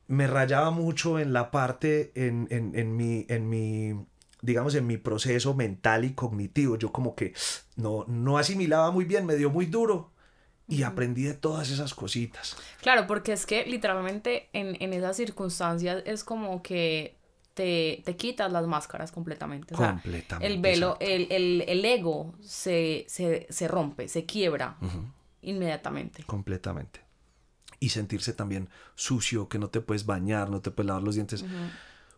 [0.08, 4.06] me rayaba mucho en la parte, en, en, en, mi, en mi,
[4.40, 6.76] digamos, en mi proceso mental y cognitivo.
[6.76, 7.34] Yo como que
[7.76, 10.12] no, no asimilaba muy bien, me dio muy duro.
[10.68, 12.56] Y aprendí de todas esas cositas.
[12.82, 17.16] Claro, porque es que literalmente en, en esas circunstancias es como que
[17.56, 19.74] te, te, quitas las máscaras completamente.
[19.74, 20.54] O sea, completamente.
[20.54, 25.12] El velo, el, el, el, ego se, se, se, rompe, se quiebra uh -huh.
[25.40, 26.22] inmediatamente.
[26.24, 27.00] Completamente.
[27.80, 31.42] Y sentirse también sucio, que no te puedes bañar, no te puedes lavar los dientes.
[31.42, 31.70] Uh -huh.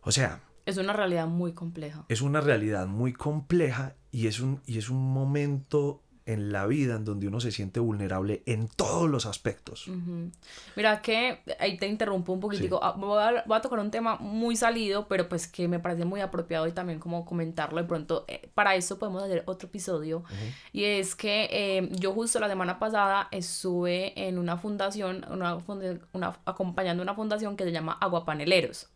[0.02, 0.40] O sea...
[0.66, 2.04] Es una realidad muy compleja.
[2.08, 6.96] Es una realidad muy compleja y es un, y es un momento en la vida
[6.96, 9.88] en donde uno se siente vulnerable en todos los aspectos.
[9.88, 10.30] Uh -huh.
[10.76, 12.78] Mira que ahí te interrumpo un poquitico.
[12.78, 13.00] Sí.
[13.00, 16.20] Voy, a, voy, a, tocar un tema muy salido, pero pues que me parece muy
[16.20, 18.26] apropiado y también como comentarlo de pronto.
[18.28, 20.18] Eh, para eso podemos hacer otro episodio.
[20.18, 20.54] Uh -huh.
[20.74, 25.98] Y es que eh, yo justo la semana pasada estuve en una fundación, una, funda
[26.12, 28.90] una, acompañando una fundación que se llama Aguapaneleros.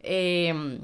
[0.00, 0.80] Eh,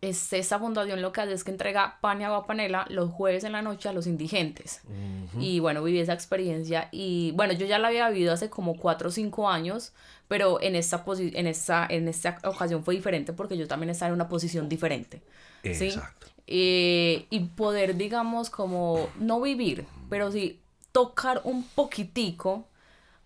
[0.00, 3.44] es, esta fundación lo que hace es que entrega pan y agua panela los jueves
[3.44, 4.80] en la noche a los indigentes.
[4.88, 5.42] Uh -huh.
[5.42, 9.08] Y bueno, viví esa experiencia y bueno, yo ya la había vivido hace como 4
[9.08, 9.92] o 5 años,
[10.28, 14.14] pero en esta, en, esta, en esta ocasión fue diferente porque yo también estaba en
[14.14, 15.22] una posición diferente.
[15.62, 16.26] Exacto.
[16.26, 16.32] ¿sí?
[16.46, 20.60] Eh, y poder, digamos, como no vivir, pero sí
[20.92, 22.64] tocar un poquitico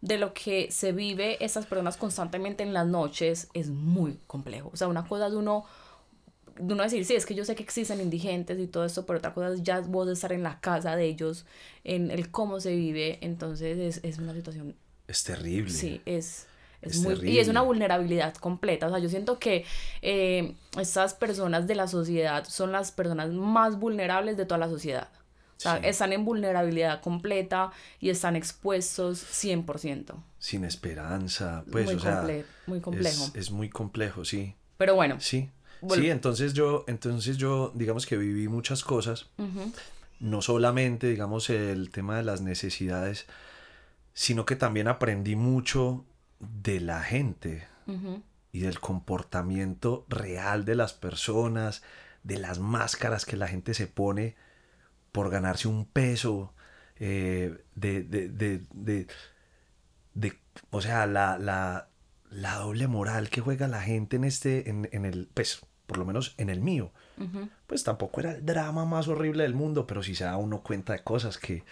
[0.01, 4.71] de lo que se vive esas personas constantemente en las noches es muy complejo.
[4.73, 5.65] O sea, una cosa de uno
[6.59, 9.35] uno decir, sí, es que yo sé que existen indigentes y todo esto, pero otra
[9.35, 11.47] cosa es ya vos estar en la casa de ellos,
[11.85, 14.75] en el cómo se vive, entonces es, es una situación...
[15.09, 15.71] Es terrible.
[15.71, 16.47] Sí, es...
[16.83, 18.89] Es, es muy, y es una vulnerabilidad completa.
[18.89, 19.65] O sea, yo siento que
[20.03, 25.09] eh, estas personas de la sociedad son las personas más vulnerables de toda la sociedad.
[25.57, 25.87] O sea, sí.
[25.87, 30.15] están en vulnerabilidad completa y están expuestos 100%.
[30.39, 32.27] Sin esperanza, pues, muy o sea,
[32.67, 33.25] muy complejo.
[33.29, 34.55] Es, es muy complejo, sí.
[34.77, 35.17] Pero bueno.
[35.21, 35.49] Sí.
[35.91, 39.27] Sí, entonces yo, entonces yo, digamos que viví muchas cosas.
[39.39, 39.73] Uh -huh.
[40.21, 43.27] No solamente, digamos, el tema de las necesidades,
[44.15, 46.05] sino que también aprendí mucho
[46.39, 48.23] de la gente uh -huh.
[48.53, 51.83] y del comportamiento real de las personas,
[52.23, 54.37] de las máscaras que la gente se pone
[55.13, 56.55] por ganarse un peso,
[56.97, 59.07] eh, de, de, de, de,
[60.15, 60.39] de,
[60.71, 61.89] o sea, la, la,
[62.31, 66.05] la doble moral que juega la gente en este, en, en el, pues, por lo
[66.05, 67.49] menos en el mío, uh -huh.
[67.67, 70.93] pues tampoco era el drama más horrible del mundo, pero sí se da uno cuenta
[70.95, 71.65] de cosas que,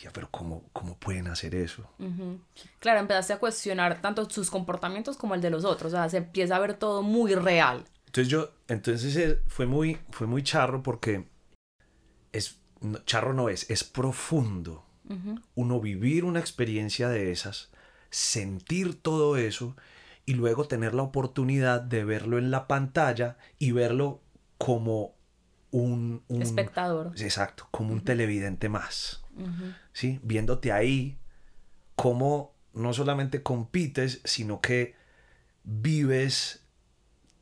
[0.00, 1.90] ya, pero ¿cómo, cómo pueden hacer eso?
[1.98, 2.38] Uh -huh.
[2.78, 6.18] Claro, empezaste a cuestionar tanto sus comportamientos como el de los otros, o sea, se
[6.18, 7.84] empieza a ver todo muy real.
[8.06, 11.28] Entonces yo, entonces eh, fue muy, fue muy charro porque
[12.32, 14.84] es, no, charro no es, es profundo.
[15.08, 15.42] Uh -huh.
[15.54, 17.70] Uno vivir una experiencia de esas,
[18.10, 19.76] sentir todo eso
[20.26, 24.20] y luego tener la oportunidad de verlo en la pantalla y verlo
[24.58, 25.14] como
[25.70, 27.12] un, un espectador.
[27.16, 28.04] Exacto, como un uh -huh.
[28.04, 29.24] televidente más.
[29.36, 29.76] Uh -huh.
[29.92, 30.20] ¿Sí?
[30.22, 31.18] Viéndote ahí
[31.94, 34.94] cómo no solamente compites, sino que
[35.64, 36.62] vives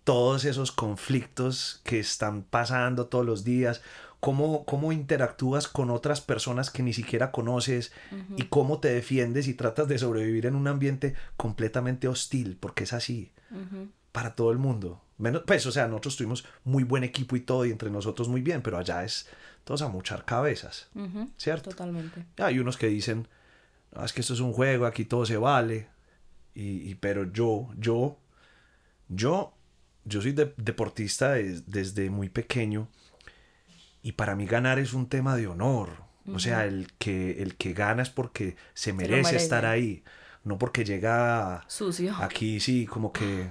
[0.05, 3.83] todos esos conflictos que están pasando todos los días,
[4.24, 8.34] cómo, cómo interactúas con otras personas que ni siquiera conoces uh -huh.
[8.38, 12.94] y cómo te defiendes y tratas de sobrevivir en un ambiente completamente hostil, porque es
[12.94, 13.90] así uh -huh.
[14.12, 15.02] para todo el mundo.
[15.18, 18.40] Menos, pues, o sea, nosotros tuvimos muy buen equipo y todo, y entre nosotros muy
[18.40, 19.28] bien, pero allá es
[19.62, 21.28] todos a muchar cabezas, uh -huh.
[21.37, 21.68] ¿cierto?
[21.68, 22.24] Totalmente.
[22.38, 23.28] Hay unos que dicen,
[23.94, 25.88] no, es que esto es un juego, aquí todo se vale,
[26.54, 28.16] y, y pero yo, yo,
[29.10, 29.52] yo,
[30.06, 32.88] yo soy de, deportista de, desde muy pequeño,
[34.05, 35.88] y para mí ganar es un tema de honor.
[36.27, 36.37] Uh -huh.
[36.37, 40.05] O sea, el que, el que gana es porque se merece, estar ahí.
[40.45, 42.14] No porque llega sucio.
[42.19, 43.49] Aquí sí, como que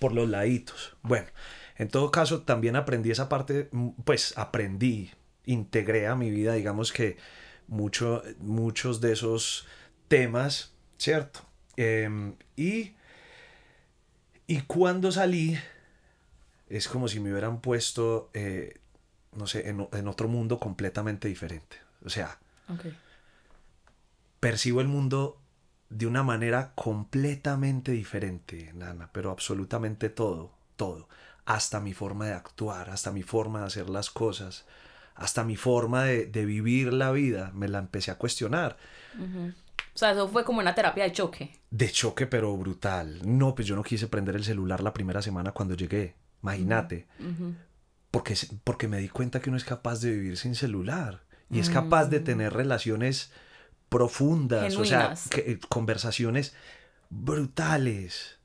[0.00, 0.96] por los laditos.
[1.02, 1.28] Bueno,
[1.76, 5.12] en todo caso también aprendí esa parte, mm, pues aprendí,
[5.46, 7.16] integré a mi vida, digamos que
[7.68, 9.68] mucho, muchos de esos
[10.08, 11.40] temas, ¿cierto?
[11.76, 12.94] Eh, y,
[14.48, 15.56] y cuando salí,
[16.68, 18.30] es como si me hubieran puesto...
[18.34, 18.80] Eh,
[19.36, 21.76] no sé, en, en, otro mundo completamente diferente.
[22.04, 22.96] O sea, okay.
[24.40, 25.40] percibo el mundo
[25.90, 31.08] de una manera completamente diferente, Nana, pero absolutamente todo, todo,
[31.44, 34.64] hasta mi forma de actuar, hasta mi forma de hacer las cosas,
[35.14, 38.76] hasta mi forma de, vivir la vida, me la empecé a cuestionar.
[39.94, 41.60] O sea, eso fue como una terapia de choque.
[41.70, 43.20] De choque, pero brutal.
[43.24, 46.16] No, pues yo no quise prender el celular la primera semana cuando llegué.
[46.42, 47.06] Imagínate.
[48.14, 51.24] Porque, porque me di cuenta que uno es capaz de vivir sin celular.
[51.50, 52.24] Y es capaz de mm.
[52.24, 53.32] tener relaciones
[53.88, 56.54] profundas, o sea, eh, conversaciones
[57.10, 58.38] brutales.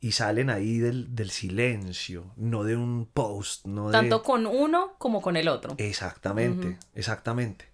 [0.00, 5.22] Y salen ahí del, del, silencio, no de un post, no Tanto con uno como
[5.22, 5.76] con el otro.
[5.78, 7.66] Exactamente, exactamente.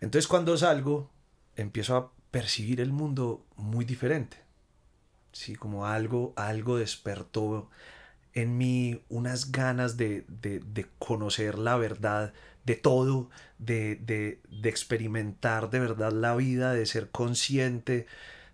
[0.00, 1.10] Entonces cuando salgo,
[1.54, 4.38] empiezo a percibir el mundo muy diferente.
[5.32, 7.68] Sí, como algo, algo despertó
[8.34, 12.32] en mí unas ganas de, de, conocer la verdad
[12.64, 18.06] de todo, de, de, experimentar de verdad la vida, de ser consciente,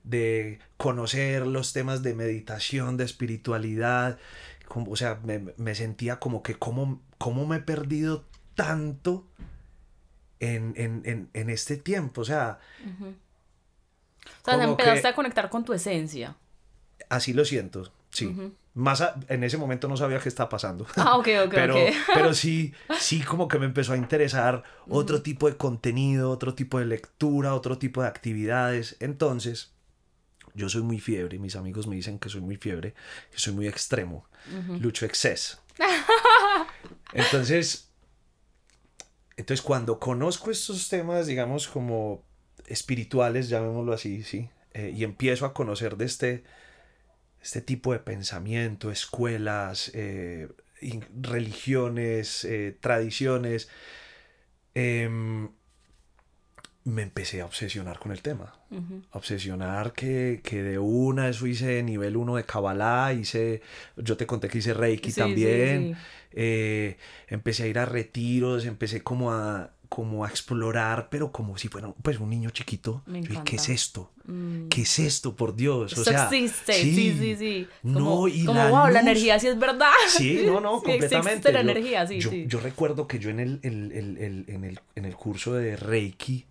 [0.04, 4.18] de conocer los temas de meditación, de espiritualidad.
[4.66, 9.26] Como, o sea, me, sentía como que cómo, cómo me he perdido tanto
[10.40, 12.22] en, en, en, este tiempo.
[12.22, 12.58] O sea,
[14.42, 16.36] o sea, empezaste a conectar con tu esencia.
[17.08, 18.52] Así lo siento, sí.
[18.74, 20.86] Más en ese momento no sabía qué estaba pasando.
[20.96, 21.76] Ah, ok, ok, pero,
[22.12, 26.78] pero sí, sí como que me empezó a interesar otro tipo de contenido, otro tipo
[26.78, 28.96] de lectura, otro tipo de actividades.
[29.00, 29.72] Entonces,
[30.54, 32.94] yo soy muy fiebre, mis amigos me dicen que soy muy fiebre,
[33.30, 34.26] que soy muy extremo,
[34.80, 35.58] lucho exceso.
[37.12, 37.90] Entonces,
[39.36, 42.22] entonces cuando conozco estos temas, digamos como
[42.66, 46.44] espirituales, llamémoslo así, sí, eh, y empiezo a conocer de este
[47.46, 50.48] este tipo de pensamiento, escuelas, eh,
[51.22, 53.68] religiones, eh, tradiciones,
[54.74, 55.48] em,
[56.82, 58.52] me empecé a obsesionar con el tema.
[59.12, 63.62] Obsesionar que, de una, eso hice nivel 1 de Kabbalah, hice,
[63.96, 65.96] yo te conté que hice Reiki también.
[66.32, 66.96] Eh,
[67.28, 71.92] empecé a ir a retiros, empecé como a como a explorar, pero como si fuera
[72.02, 73.02] pues un niño chiquito.
[73.44, 74.10] ¿Qué es esto?
[74.24, 74.68] Mm.
[74.68, 75.96] ¿Qué es esto, por Dios?
[75.96, 77.68] O sea, existe, sí, sí, sí.
[77.82, 79.92] no, y la, wow, la energía sí es verdad.
[80.08, 81.52] Sí, no, no, completamente.
[81.52, 82.46] la energía, sí, yo, sí.
[82.48, 86.44] Yo recuerdo que yo en el, el, el, en, el, en el curso de Reiki,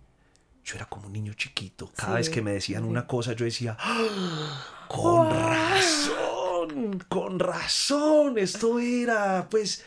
[0.64, 1.90] yo era como un niño chiquito.
[1.94, 4.64] Cada vez que me decían una cosa, yo decía, ¡Ah!
[4.88, 9.84] con razón, con razón, esto era, pues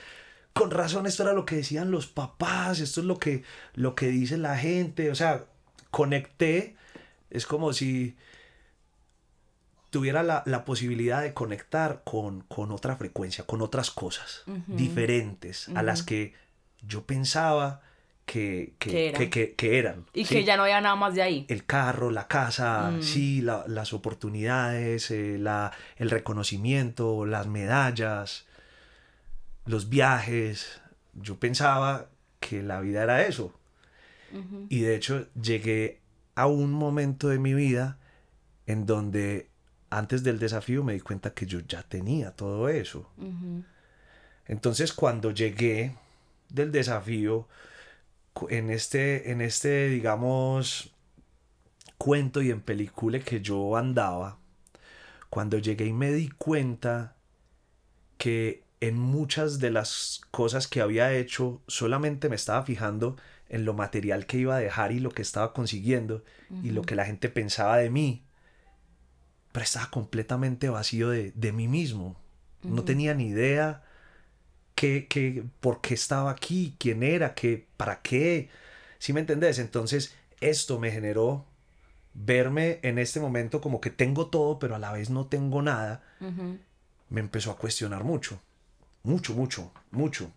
[0.53, 4.07] con razón esto era lo que decían los papás, esto es lo que, lo que
[4.07, 5.45] dice la gente, o sea,
[5.91, 6.75] conecté,
[7.29, 8.15] es como si
[9.89, 16.03] tuviera la, posibilidad de conectar con, con, otra frecuencia, con otras cosas diferentes a las
[16.03, 16.33] que
[16.81, 17.81] yo pensaba
[18.25, 18.73] que,
[19.61, 20.05] eran.
[20.13, 21.45] Y que ya no había nada más de ahí.
[21.49, 23.01] El carro, la casa, mm.
[23.01, 28.45] sí, las oportunidades, eh, la, el reconocimiento, las medallas,
[29.69, 30.81] los viajes.
[31.13, 33.53] Yo pensaba que la vida era eso.
[34.69, 36.01] Y de hecho llegué
[36.35, 37.97] a un momento de mi vida
[38.67, 39.49] en donde
[39.89, 43.09] antes del desafío me di cuenta que yo ya tenía todo eso.
[44.45, 45.95] Entonces cuando llegué
[46.49, 47.47] del desafío,
[48.49, 50.93] en este, en este, digamos,
[51.97, 54.39] cuento y en película que yo andaba,
[55.29, 57.15] cuando llegué y me di cuenta
[58.17, 63.17] que en muchas de las cosas que había hecho solamente me estaba fijando
[63.49, 66.23] en lo material que iba a dejar y lo que estaba consiguiendo
[66.63, 68.23] y lo que la gente pensaba de mí.
[69.51, 72.15] Pero estaba completamente vacío de, mí mismo.
[72.63, 73.83] No tenía ni idea
[74.75, 78.49] que, que, por qué estaba aquí, quién era, qué, para qué.
[78.99, 79.59] ¿Sí me entendés?
[79.59, 81.45] Entonces esto me generó
[82.13, 86.03] verme en este momento como que tengo todo, pero a la vez no tengo nada.
[87.09, 88.39] Me empezó a cuestionar mucho
[89.09, 90.31] mucho, mucho, mucho.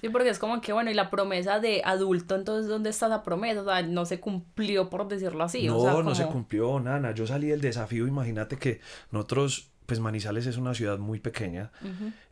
[0.00, 3.22] Sí, porque es como que, bueno, y la promesa de adulto, entonces, ¿dónde está esa
[3.22, 3.62] promesa?
[3.62, 5.66] O sea, no se cumplió, por decirlo así.
[5.66, 7.12] No, no se cumplió, nana.
[7.12, 8.80] Yo salí del desafío, imagínate que
[9.10, 11.70] nosotros, pues Manizales es una ciudad muy pequeña,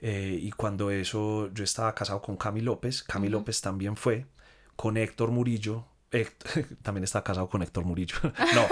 [0.01, 4.27] eh, y cuando eso, yo estaba casado con Cami López, Cami López también fue,
[4.77, 5.85] con Héctor Murillo,
[6.83, 8.17] también estaba casado con Héctor Murillo,
[8.55, 8.67] no,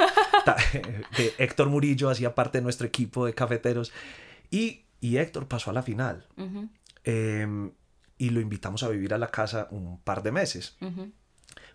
[1.38, 3.92] Héctor Murillo hacía parte de nuestro equipo de cafeteros,
[4.50, 6.26] y y Héctor pasó a la final.
[7.04, 7.72] Em,
[8.18, 10.76] y lo invitamos a vivir a la casa un par de meses.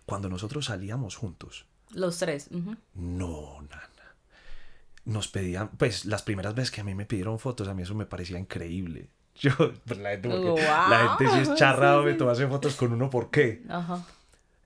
[0.04, 1.66] Cuando nosotros salíamos juntos.
[1.90, 2.50] Los tres.
[2.94, 3.92] No, nana.
[5.04, 7.94] Nos pedían, pues las primeras veces que a mí me pidieron fotos, a mí eso
[7.94, 9.08] me parecía increíble.
[9.36, 13.30] Yo, pues, la gente, la gente si es charrado, me toma fotos con uno, ¿por
[13.30, 13.62] qué?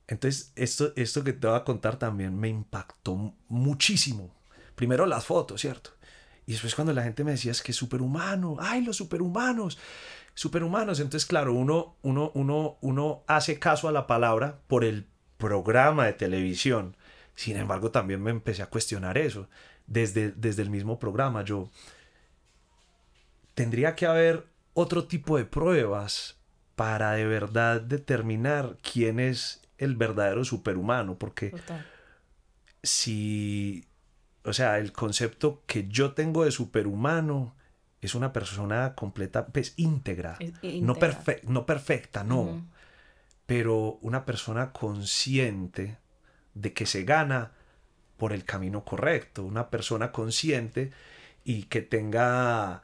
[0.07, 4.35] Entonces, esto, esto que te voy a contar también me impactó muchísimo
[4.81, 5.91] primero las fotos, ¿cierto?
[6.47, 9.77] Y después cuando la gente me decía es que superhumano, ay, los superhumanos,
[10.41, 11.01] superhumanos.
[11.01, 16.15] Entonces, claro, uno, uno, uno, uno hace caso a la palabra por el programa de
[16.15, 16.97] televisión.
[17.35, 19.51] Sin embargo, también me empecé a cuestionar eso
[19.87, 21.45] desde, desde el mismo programa.
[21.45, 21.69] Yo
[23.55, 26.39] tendría que haber otro tipo de pruebas
[26.75, 31.53] para de verdad determinar quién es el verdadero superhumano, porque
[32.83, 33.85] si,
[34.45, 37.55] o sea, el concepto que yo tengo de superhumano
[38.01, 40.95] es una persona completa, pues íntegra, No,
[41.45, 42.67] no, perfecta, no,
[43.47, 45.99] pero una persona consciente
[46.55, 47.53] de que se gana
[48.17, 50.93] por el camino correcto, una persona consciente
[51.45, 52.83] y que tenga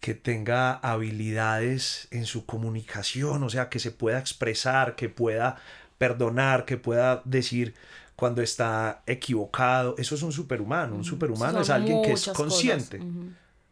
[0.00, 5.56] que tenga habilidades en su comunicación, o sea, que se pueda expresar, que pueda
[5.98, 7.74] perdonar, que pueda decir
[8.14, 9.94] cuando está equivocado.
[9.98, 10.94] Eso es un superhumano.
[10.94, 13.00] Un superhumano es alguien que es consciente.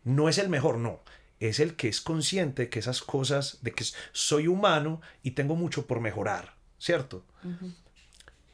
[0.05, 1.01] No es el mejor, no.
[1.41, 5.87] Es el que es consciente que esas cosas, de que soy humano y tengo mucho
[5.87, 7.25] por mejorar, ¿cierto?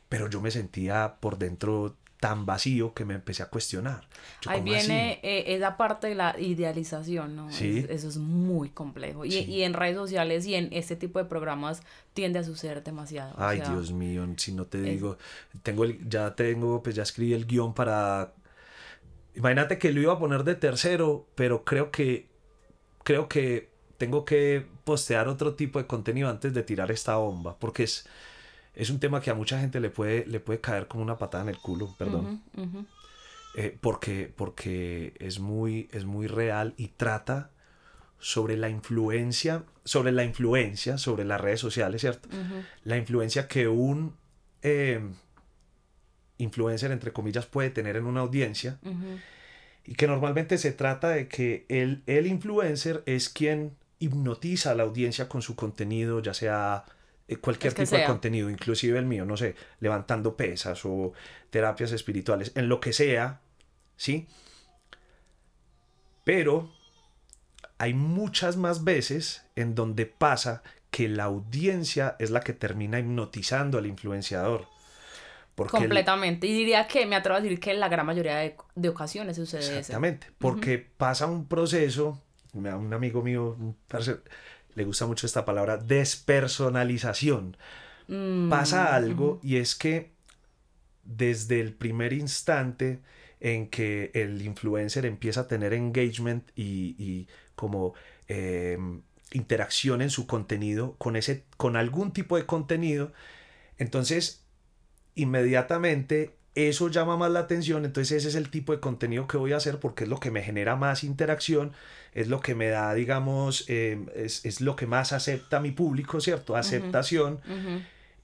[0.09, 4.07] Pero yo me sentía por dentro tan vacío que me empecé a cuestionar.
[4.47, 7.51] Ahí viene eh, esa parte de la idealización, ¿no?
[7.51, 7.87] ¿Sí?
[7.89, 9.25] eso es muy complejo.
[9.25, 11.83] Y, y, en redes sociales y en este tipo de programas
[12.13, 13.35] tiende a suceder demasiado.
[13.39, 15.17] Ay, Dios mío, si no te digo,
[15.63, 18.35] tengo el, ya tengo, pues ya escribí el guion para...
[19.40, 22.29] Imagínate que lo iba a poner de tercero, pero creo que,
[23.03, 27.85] creo que tengo que postear otro tipo de contenido antes de tirar esta bomba, porque
[27.85, 28.07] es
[28.74, 31.44] es un tema que a mucha gente le puede, le puede caer como una patada
[31.44, 32.42] en el culo, perdón.
[33.55, 37.50] Eh, porque, porque es muy, es muy real y trata
[38.18, 42.29] sobre la influencia, sobre la influencia, sobre las redes sociales, ¿cierto?
[42.85, 44.14] La influencia que un
[44.62, 45.14] em,
[46.40, 48.79] influencer, entre comillas, puede tener en una audiencia.
[49.85, 54.83] Y que normalmente se trata de que el, el influencer es quien hipnotiza a la
[54.83, 56.85] audiencia con su contenido, ya sea
[57.29, 61.12] eh, cualquier tipo de contenido, inclusive el mío, no sé, levantando pesas o
[61.50, 63.40] terapias espirituales, en lo que sea,
[63.96, 64.26] ¿sí?
[66.24, 66.72] Pero
[67.79, 73.79] hay muchas más veces en donde pasa que la audiencia es la que termina hipnotizando
[73.79, 74.66] al influenciador.
[75.68, 76.46] Completamente.
[76.46, 79.79] Y diría que me atrevo a decir que en la gran mayoría de, ocasiones sucede
[79.79, 80.29] Exactamente.
[80.38, 83.57] Porque pasa un proceso, un amigo mío,
[84.75, 87.57] le gusta mucho esta palabra, despersonalización.
[88.09, 90.12] Mm, Pasa algo y es que
[91.05, 93.01] desde el primer instante
[93.40, 97.94] en que el influencer empieza a tener engagement y, como
[98.29, 103.12] em, interacción en su contenido con, ese, con algún tipo de contenido,
[103.79, 104.39] entonces
[105.14, 109.53] inmediatamente eso llama más la atención, entonces ese es el tipo de contenido que voy
[109.53, 111.73] a hacer porque es lo que me genera más interacción,
[112.12, 116.57] es lo que me da, digamos, em, es, lo que más acepta mi público, ¿cierto?
[116.57, 117.40] Aceptación.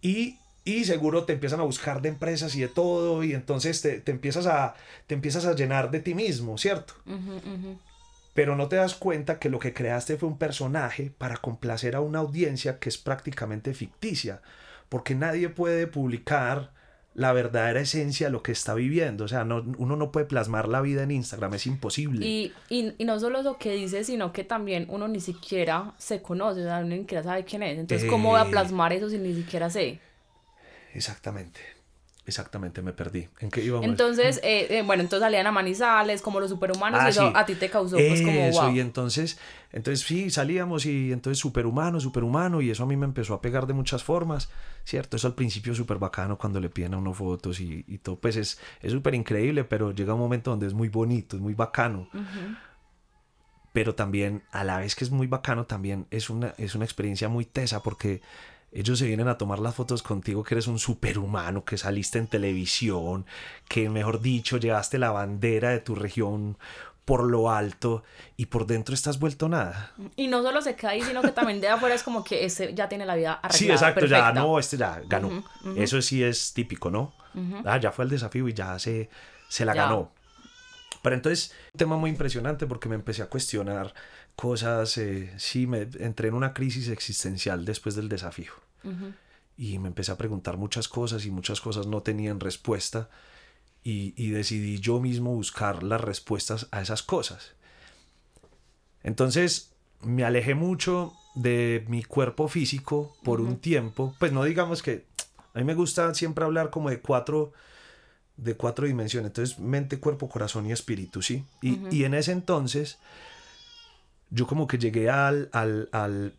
[0.03, 0.39] Y,
[0.85, 4.75] seguro te empiezan a buscar de empresas y de todo, y entonces te, empiezas, a,
[5.07, 6.95] te empiezas a llenar de ti mismo, ¿cierto?
[8.35, 12.01] Pero no te das cuenta que lo que creaste fue un personaje para complacer a
[12.01, 14.43] una audiencia que es prácticamente ficticia,
[14.89, 16.73] porque nadie puede publicar
[17.17, 19.25] la verdadera esencia de lo que está viviendo.
[19.25, 22.27] O sea, no, uno no puede plasmar la vida en Instagram, es imposible.
[22.27, 26.21] Y, y, y no solo lo que dice, sino que también uno ni siquiera se
[26.21, 27.79] conoce, o sea, uno ni siquiera sabe quién es.
[27.79, 28.51] Entonces, ¿cómo voy a eh.
[28.51, 29.99] plasmar eso si ni siquiera sé?
[30.93, 31.76] Exactamente.
[32.27, 33.29] Exactamente, me perdí.
[33.39, 33.87] ¿En qué íbamos?
[33.87, 37.47] Entonces, eh, eh, bueno, entonces salían a Manizales como los superhumanos y ah, eso a
[37.47, 38.75] ti te causó pues como wow.
[38.75, 39.39] y entonces,
[39.73, 43.69] entonces sí, salíamos y entonces superhumano, superhumano y eso a mí me empezó a pegar
[43.69, 44.51] de muchas formas,
[44.85, 45.17] ¿cierto?
[45.17, 48.37] Eso al principio súper bacano cuando le piden a uno fotos y, y todo, pues
[48.37, 52.09] es súper increíble, pero llega un momento donde es muy bonito, es muy bacano.
[53.73, 57.29] Pero también, a la vez que es muy bacano, también es una, es una experiencia
[57.29, 58.23] muy tesa porque
[58.81, 62.27] ellos se vienen a tomar las fotos contigo que eres un superhumano, que saliste en
[62.27, 63.25] televisión,
[63.69, 66.59] que mejor dicho, llevaste la bandera de tu región
[67.07, 68.03] por lo alto
[68.37, 69.93] y por dentro estás vuelto nada.
[70.17, 72.75] Y no solo se queda ahí, sino que también de afuera es como que ese
[72.75, 73.59] ya tiene la vida arreglada.
[73.59, 75.43] Sí, exacto, ya no, este ya ganó.
[75.77, 77.15] Eso sí es típico, ¿no?
[77.65, 79.09] Ah, ya fue el desafío y ya se,
[79.49, 80.13] se la ganó.
[81.03, 83.95] Pero entonces, un tema muy impresionante porque me empecé a cuestionar
[84.35, 88.53] cosas, eh, sí, me entré en una crisis existencial después del desafío.
[89.57, 93.09] Y me empecé a preguntar muchas cosas y muchas cosas no tenían respuesta.
[93.83, 97.53] Y, decidí yo mismo buscar las respuestas a esas cosas.
[99.05, 99.71] Entonces
[100.03, 104.15] me alejé mucho de mi cuerpo físico por un tiempo.
[104.19, 105.05] Pues no digamos que
[105.55, 107.53] a mí me gusta siempre hablar como de cuatro,
[108.37, 109.29] de cuatro dimensiones.
[109.29, 111.45] Entonces, mente, cuerpo, corazón y espíritu, ¿sí?
[111.63, 112.99] Y, y en ese entonces,
[114.31, 116.35] yo como que llegué al, al, al,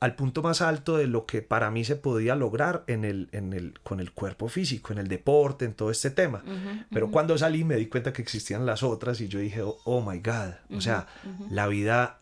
[0.00, 3.52] al, punto más alto de lo que para mí se podía lograr en el, en
[3.52, 6.44] el, con el cuerpo físico, en el deporte, en todo este tema.
[6.90, 10.00] Pero cuando salí me di cuenta que existían las otras y yo dije, oh, oh
[10.00, 11.08] my God, o sea,
[11.50, 12.20] la vida,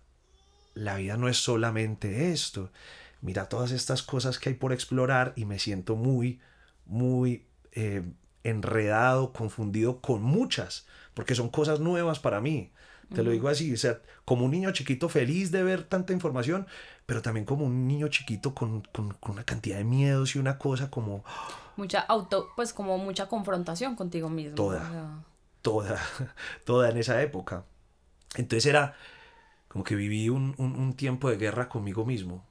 [0.75, 2.71] la vida no es solamente esto.
[3.21, 6.41] Mira todas estas cosas que hay por explorar y me siento muy,
[6.87, 8.03] muy eh,
[8.43, 12.73] enredado, confundido con muchas, porque son cosas nuevas para mí.
[13.15, 16.67] Te lo digo así, o sea, como un niño chiquito feliz de ver tanta información,
[17.07, 20.59] pero también como un niño chiquito con, con, con, una cantidad de miedos y una
[20.59, 21.25] cosa como...
[21.77, 24.55] Mucha auto, pues como mucha confrontación contigo mismo.
[24.55, 25.25] Toda,
[25.61, 26.01] toda,
[26.65, 27.65] toda en esa época.
[28.37, 28.95] Entonces era
[29.67, 32.45] como que viví un, un, un tiempo de guerra conmigo mismo.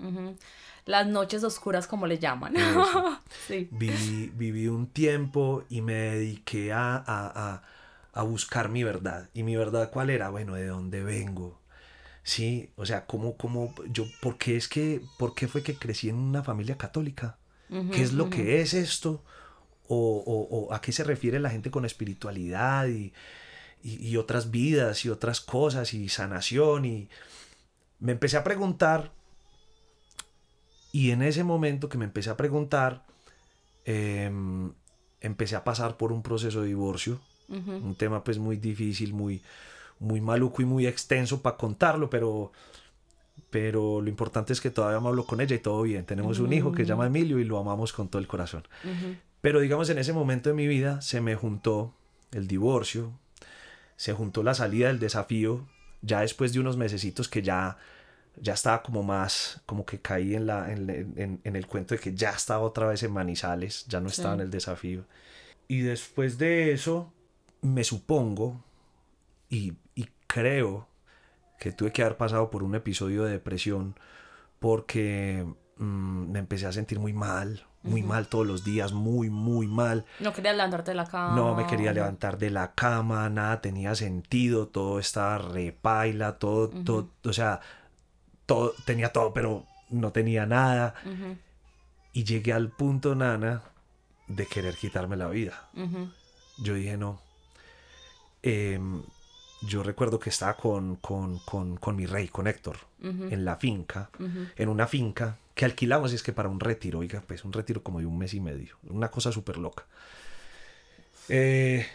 [0.86, 2.54] Las noches oscuras, como le llaman.
[3.48, 3.68] sí.
[3.72, 7.64] viví, viví, un tiempo y me dediqué a, a, a
[8.14, 9.30] a buscar mi verdad.
[9.34, 10.30] ¿Y mi verdad cuál era?
[10.30, 11.60] Bueno, ¿de dónde vengo?
[12.24, 16.10] Sí, o sea, ¿cómo, cómo, yo, por qué es que, por qué fue que crecí
[16.10, 17.38] en una familia católica?
[17.92, 19.24] ¿Qué es lo que es esto?
[19.88, 23.14] O, o, a qué se refiere la gente con espiritualidad y,
[23.84, 26.86] y, otras vidas y otras cosas y sanación?
[26.86, 27.10] Y
[28.00, 29.12] me empecé a preguntar
[30.92, 33.06] y en ese momento que me empecé a preguntar,
[33.86, 34.74] em,
[35.22, 39.42] empecé a pasar por un proceso de divorcio un tema pues muy difícil, muy,
[40.00, 42.52] muy maluco y muy extenso para contarlo, pero,
[43.50, 46.06] pero lo importante es que todavía me hablo con ella y todo bien.
[46.06, 47.16] Tenemos un hijo que se llama mm.
[47.16, 48.64] Emilio y lo amamos con todo el corazón.
[49.42, 51.94] Pero digamos en ese momento de mi vida se me juntó
[52.32, 53.12] el divorcio,
[53.96, 55.66] se juntó la salida del desafío,
[56.02, 57.78] ya después de unos mesecitos que ya
[58.42, 62.14] ya estaba como más, como que caí en, la, en, en, el cuento de que
[62.14, 65.04] ya estaba otra vez en Manizales, ya no estaba en el desafío.
[65.68, 67.12] Y después de eso,
[67.62, 68.64] me supongo
[69.50, 69.74] y,
[70.28, 70.88] creo
[71.60, 73.96] que tuve que haber pasado por un episodio de depresión
[74.60, 75.44] porque
[75.78, 80.06] mm, me empecé a sentir muy mal, muy mal todos los días, muy, muy mal.
[80.20, 81.36] No quería levantarte de la cama.
[81.36, 87.10] No me quería levantar de la cama, nada tenía sentido, todo estaba repaila, todo, todo,
[87.26, 87.60] o sea,
[88.46, 90.94] todo, tenía todo, pero no tenía nada.
[92.14, 93.64] Y llegué al punto, Nana,
[94.28, 95.70] de querer quitarme la vida.
[96.62, 97.20] Yo dije, no,
[98.42, 99.04] Em,
[99.62, 104.10] yo recuerdo que estaba con, con, con, con mi rey, con Héctor, en la finca,
[104.56, 107.84] en una finca que alquilamos, y es que para un retiro, oiga, pues un retiro
[107.84, 109.86] como de un mes y medio, una cosa súper loca.
[111.28, 111.86] Eh,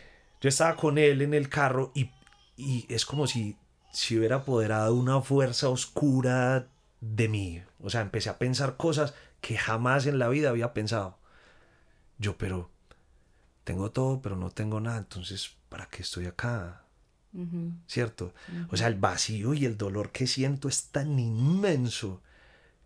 [0.40, 2.10] yo estaba con él en el carro y,
[2.56, 3.56] y es como si
[3.92, 6.68] se hubiera apoderado una fuerza oscura
[7.00, 7.62] de mí.
[7.82, 11.18] O sea, empecé a pensar cosas que jamás en la vida había pensado.
[12.18, 12.70] Yo, pero
[13.64, 16.82] tengo todo, pero no tengo nada, entonces, ¿para qué estoy acá?
[17.88, 18.32] ¿Cierto?
[18.68, 22.22] O sea, el vacío y el dolor que siento es tan inmenso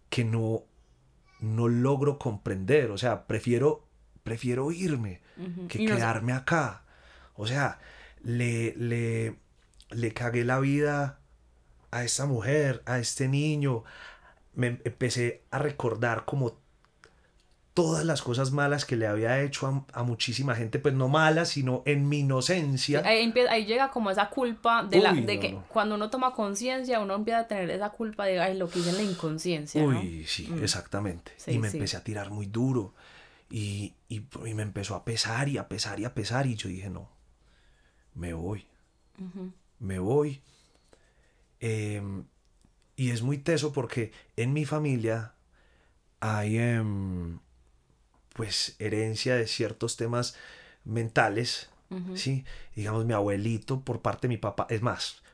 [0.08, 0.62] que no,
[1.40, 2.90] no logro comprender.
[2.90, 3.84] O sea, prefiero,
[4.22, 5.20] prefiero irme
[5.68, 6.84] que quedarme acá.
[7.34, 7.78] O sea,
[8.22, 9.36] le, le,
[9.90, 11.18] le cagué la vida
[11.90, 13.84] a esta mujer, a este niño.
[14.54, 16.58] Me empecé a recordar como
[17.78, 21.84] todas las cosas malas que le había hecho a, muchísima gente, pues no malas, sino
[21.86, 23.04] en mi inocencia.
[23.04, 23.32] ahí,
[23.66, 27.46] llega como esa culpa de, la, de que cuando uno toma conciencia, uno empieza a
[27.46, 29.80] tener esa culpa de Ay, lo que hice en la inconsciencia.
[29.80, 30.64] Uy, sí, mm.
[30.64, 31.30] exactamente.
[31.46, 32.94] y me empecé a tirar muy duro.
[33.48, 34.24] Y, y,
[34.54, 36.48] me empezó a pesar y a pesar y a pesar.
[36.48, 37.08] Y yo dije, no,
[38.16, 38.66] me voy.
[39.78, 40.40] Me voy.
[41.60, 42.24] Em,
[42.96, 45.34] y es muy teso porque en mi familia
[46.18, 46.58] hay...
[46.58, 47.38] Em,
[48.38, 50.36] pues herencia de ciertos temas
[50.84, 51.70] mentales,
[52.14, 52.44] ¿sí?
[52.76, 55.24] Digamos, mi abuelito por parte de mi papá, es más,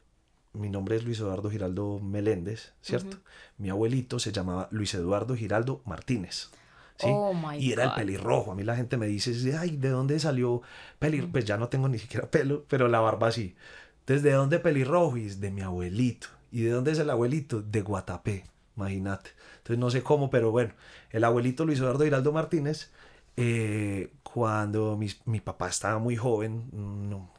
[0.55, 3.19] mi nombre es Luis Eduardo Giraldo Meléndez, ¿cierto?
[3.59, 6.49] Mi abuelito se llamaba Luis Eduardo Giraldo Martínez.
[6.97, 7.09] ¿sí?
[7.11, 8.53] Oh y era el pelirrojo.
[8.53, 10.63] A mí la gente me dice, ay, ¿de dónde salió
[10.99, 11.33] pelirrojo?
[11.33, 13.55] Pues ya no tengo ni siquiera pelo, pero la barba sí.
[14.01, 15.19] Entonces, ¿de dónde pelirrojo?
[15.19, 16.29] Y es de mi abuelito.
[16.51, 17.61] ¿Y de dónde es el abuelito?
[17.61, 18.45] De Guatapé,
[18.79, 19.33] imagínate.
[19.65, 20.75] Entonces no sé cómo, pero bueno,
[21.09, 22.91] el abuelito Luis Eduardo Hiraldo Martínez,
[23.39, 27.33] eh, cuando mi, papá estaba muy joven, no,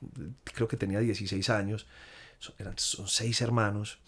[0.44, 1.86] creo que tenía 16 años,
[2.40, 4.00] son, eran, son seis hermanos,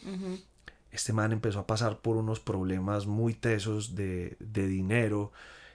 [0.92, 5.32] este man empezó a pasar por unos problemas muy tesos de, dinero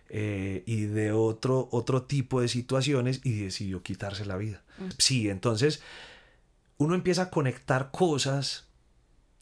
[0.08, 4.64] eh, y de otro, otro tipo de situaciones y decidió quitarse la vida.
[4.98, 5.80] Sí, entonces
[6.76, 8.66] uno empieza a conectar cosas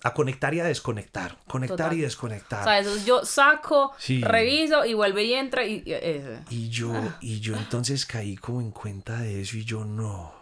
[0.02, 2.60] a conectar y a desconectar, conectar y desconectar.
[2.60, 3.92] O sea, eso yo saco,
[4.22, 5.84] reviso y vuelve y entra y...
[6.48, 7.18] Y yo, Ah.
[7.20, 10.32] y yo entonces caí como en cuenta de eso y yo no.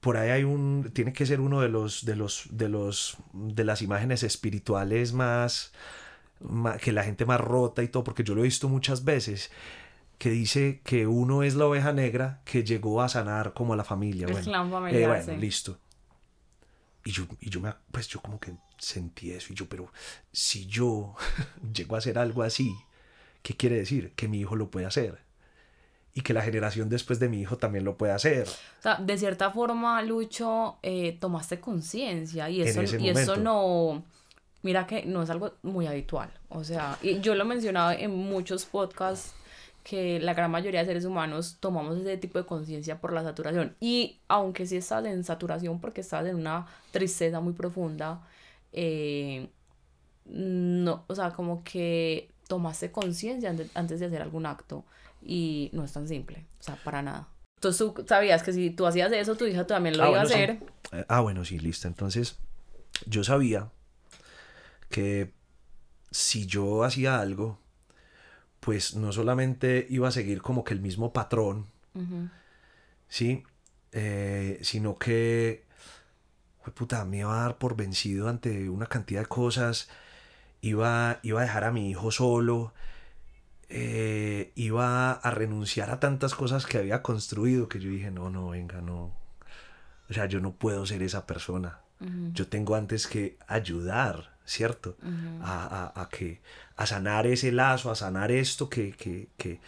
[0.00, 3.64] Por ahí hay un, tiene que ser uno de los, de los, de los, de
[3.64, 5.72] las imágenes espirituales más,
[6.40, 9.50] más, que la gente más rota y todo, porque yo lo he visto muchas veces,
[10.18, 13.84] que dice que uno es la oveja negra que llegó a sanar como a la
[13.84, 14.26] familia.
[14.26, 15.36] El bueno, eh, bueno, sí.
[15.38, 15.78] listo.
[17.06, 19.92] Y yo, y yo me, pues yo como que sentí eso y yo, pero
[20.32, 21.14] si yo
[21.72, 22.74] llego a hacer algo así,
[23.42, 24.12] ¿qué quiere decir?
[24.16, 25.20] Que mi hijo lo puede hacer.
[26.14, 28.48] Y que la generación después de mi hijo también lo puede hacer.
[28.48, 34.02] O sea, de cierta forma, Lucho, eh, tomaste conciencia y eso, y eso no,
[34.62, 36.30] mira que no es algo muy habitual.
[36.48, 39.32] O sea, y yo lo he mencionado en muchos podcasts
[39.88, 43.76] que la gran mayoría de seres humanos tomamos ese tipo de conciencia por la saturación.
[43.78, 48.20] Y aunque sí estás en saturación porque estás en una tristeza muy profunda,
[48.72, 49.48] eh,
[50.24, 54.84] no, o sea, como que tomaste conciencia ante- antes de hacer algún acto
[55.22, 57.28] y no es tan simple, o sea, para nada.
[57.60, 60.24] Entonces tú sabías que si tú hacías eso, tu hija también lo Ah, iba bueno,
[60.24, 60.58] a hacer.
[60.90, 61.86] Eh, Ah, bueno, sí, listo.
[61.86, 62.38] Entonces,
[63.06, 63.70] yo sabía
[64.90, 65.32] que
[66.10, 67.58] si yo hacía algo,
[68.66, 71.66] pues no solamente iba a seguir como que el mismo patrón.
[73.08, 73.44] ¿sí?
[73.92, 75.62] Eh, sino que,
[76.74, 79.88] puta, me iba a dar por vencido ante una cantidad de cosas,
[80.62, 82.74] iba, iba a dejar a mi hijo solo,
[83.68, 88.48] eh, iba a renunciar a tantas cosas que había construido que yo dije, no, no,
[88.48, 89.14] venga, no.
[90.10, 91.82] O sea, yo no puedo ser esa persona.
[92.32, 94.96] Yo tengo antes que ayudar, ¿cierto?
[95.42, 96.40] A, a- a que,
[96.76, 99.60] a sanar ese lazo, a sanar esto que, que, que,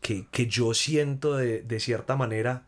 [0.00, 2.66] que, que yo siento de, de cierta manera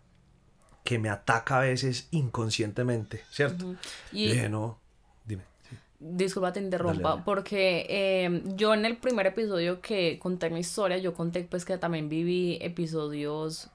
[0.84, 3.64] que me ataca a veces inconscientemente, ¿cierto?
[3.66, 3.76] Yo
[4.12, 4.80] Y dije, no,
[5.24, 5.44] dime.
[5.70, 5.76] sí.
[6.00, 7.22] disculpa te interrumpa, dale.
[7.24, 11.78] porque eh, yo en el primer episodio que conté mi historia, yo conté pues que
[11.78, 13.70] también viví episodios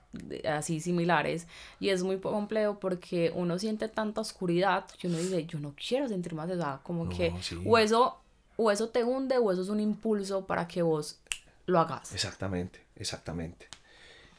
[0.49, 1.47] así similares
[1.79, 6.07] y es muy complejo porque uno siente tanta oscuridad que uno dice, yo no quiero
[6.07, 7.61] sentir más sea, como No, que sí.
[7.65, 8.17] o eso,
[8.55, 11.19] o eso te hunde o eso es un impulso para que vos
[11.65, 12.13] lo hagas.
[12.13, 13.67] Exactamente, exactamente.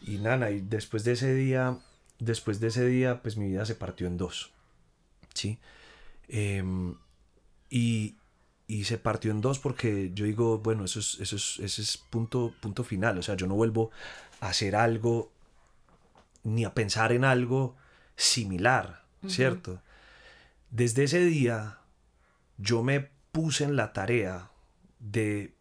[0.00, 1.78] Y nana, y después de ese día,
[2.18, 4.50] después de ese día, pues mi vida se partió en dos.
[5.34, 5.58] ¿Sí?
[6.28, 6.94] Em,
[7.70, 8.16] y,
[8.66, 11.96] y se partió en dos porque yo digo, bueno, eso es, eso es, ese es
[11.98, 13.18] punto, punto final.
[13.18, 13.90] O sea, yo no vuelvo
[14.40, 15.30] a hacer algo
[16.54, 17.76] ni a pensar en algo
[18.16, 19.80] similar, ¿cierto?
[20.70, 21.78] Desde ese día
[22.58, 24.50] yo me puse en la tarea
[24.98, 25.54] de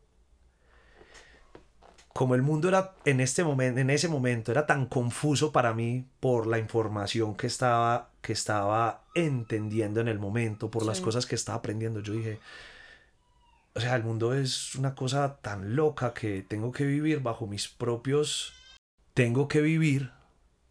[2.17, 6.07] como el mundo era en este momento en ese momento era tan confuso para mí
[6.19, 11.35] por la información que estaba que estaba entendiendo en el momento por las cosas que
[11.35, 12.39] estaba aprendiendo yo dije
[13.75, 17.67] o sea el mundo es una cosa tan loca que tengo que vivir bajo mis
[17.67, 18.53] propios
[19.13, 20.11] tengo que vivir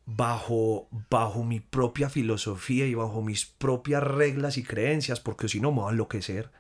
[0.07, 5.73] bajo bajo mi propia filosofía y bajo mis propias reglas y creencias porque si no
[5.73, 6.51] me voy a enloquecer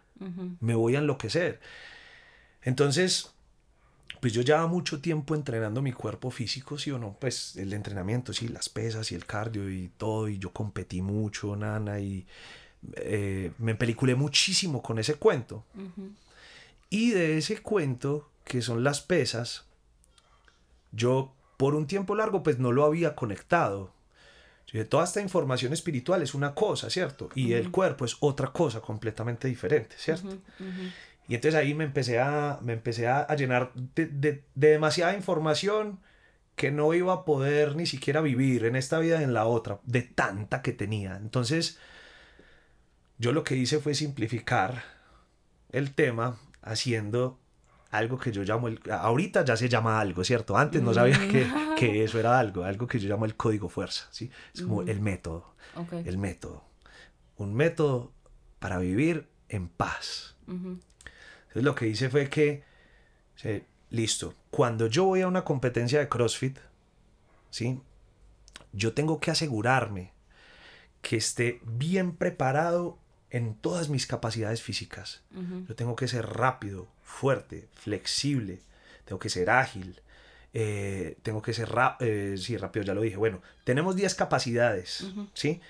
[0.61, 1.61] me voy a enloquecer.
[2.62, 3.30] Entonces,
[4.20, 8.32] pues yo llevaba mucho tiempo entrenando mi cuerpo físico, sí o no, pues el entrenamiento,
[8.32, 12.26] sí, las pesas y el cardio y todo, y yo competí mucho, nana, y
[12.97, 15.64] eh, me peliculé muchísimo con ese cuento.
[16.88, 19.66] Y de ese cuento, que son las pesas,
[20.92, 23.92] yo por un tiempo largo pues no lo había conectado.
[24.90, 27.30] Toda esta información espiritual es una cosa, ¿cierto?
[27.34, 30.36] Y el cuerpo es otra cosa completamente diferente, ¿cierto?
[31.28, 35.14] Y entonces ahí me empecé a, me empecé a, a llenar de, de- de demasiada
[35.14, 35.98] información
[36.57, 39.78] que no iba a poder ni siquiera vivir en esta vida y en la otra,
[39.84, 41.16] de tanta que tenía.
[41.16, 41.78] Entonces,
[43.18, 44.84] yo lo que hice fue simplificar
[45.72, 47.38] el tema haciendo
[47.91, 50.57] algo que yo llamo, el, ahorita ya se llama algo, ¿cierto?
[50.57, 51.28] Antes no sabía Mm.
[51.30, 51.47] que,
[51.78, 54.30] que eso era algo, algo que yo llamo el código fuerza, ¿sí?
[54.55, 54.91] Es como Ujú.
[54.91, 55.55] el método,
[56.05, 56.64] el método.
[57.37, 58.12] Un método
[58.59, 60.34] para vivir en paz.
[60.49, 62.64] Entonces lo que hice fue que,
[63.37, 63.61] sea,
[63.91, 66.59] listo, cuando yo voy a una competencia de CrossFit,
[67.51, 67.80] ¿sí?
[68.72, 70.12] Yo tengo que asegurarme
[71.03, 72.99] que esté bien preparado
[73.37, 75.22] en todas mis capacidades físicas.
[75.68, 78.61] Yo tengo que ser rápido, fuerte, flexible,
[79.05, 80.01] tengo que ser ágil,
[80.55, 83.16] eh, tengo que ser ra- eh, sí, rápido, ya lo dije.
[83.16, 85.07] Bueno, tenemos 10 capacidades.
[85.34, 85.61] ¿sí?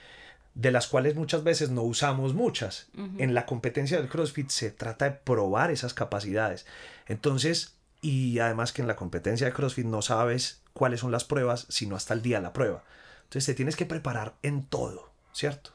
[0.54, 2.88] De las cuales muchas veces no usamos muchas.
[3.20, 6.66] En la competencia del CrossFit se trata de probar esas capacidades.
[7.06, 11.66] Entonces, y además que en la competencia de CrossFit no sabes cuáles son las pruebas,
[11.68, 12.84] sino hasta el día de la prueba.
[13.24, 15.72] Entonces te tienes que preparar en todo, ¿cierto?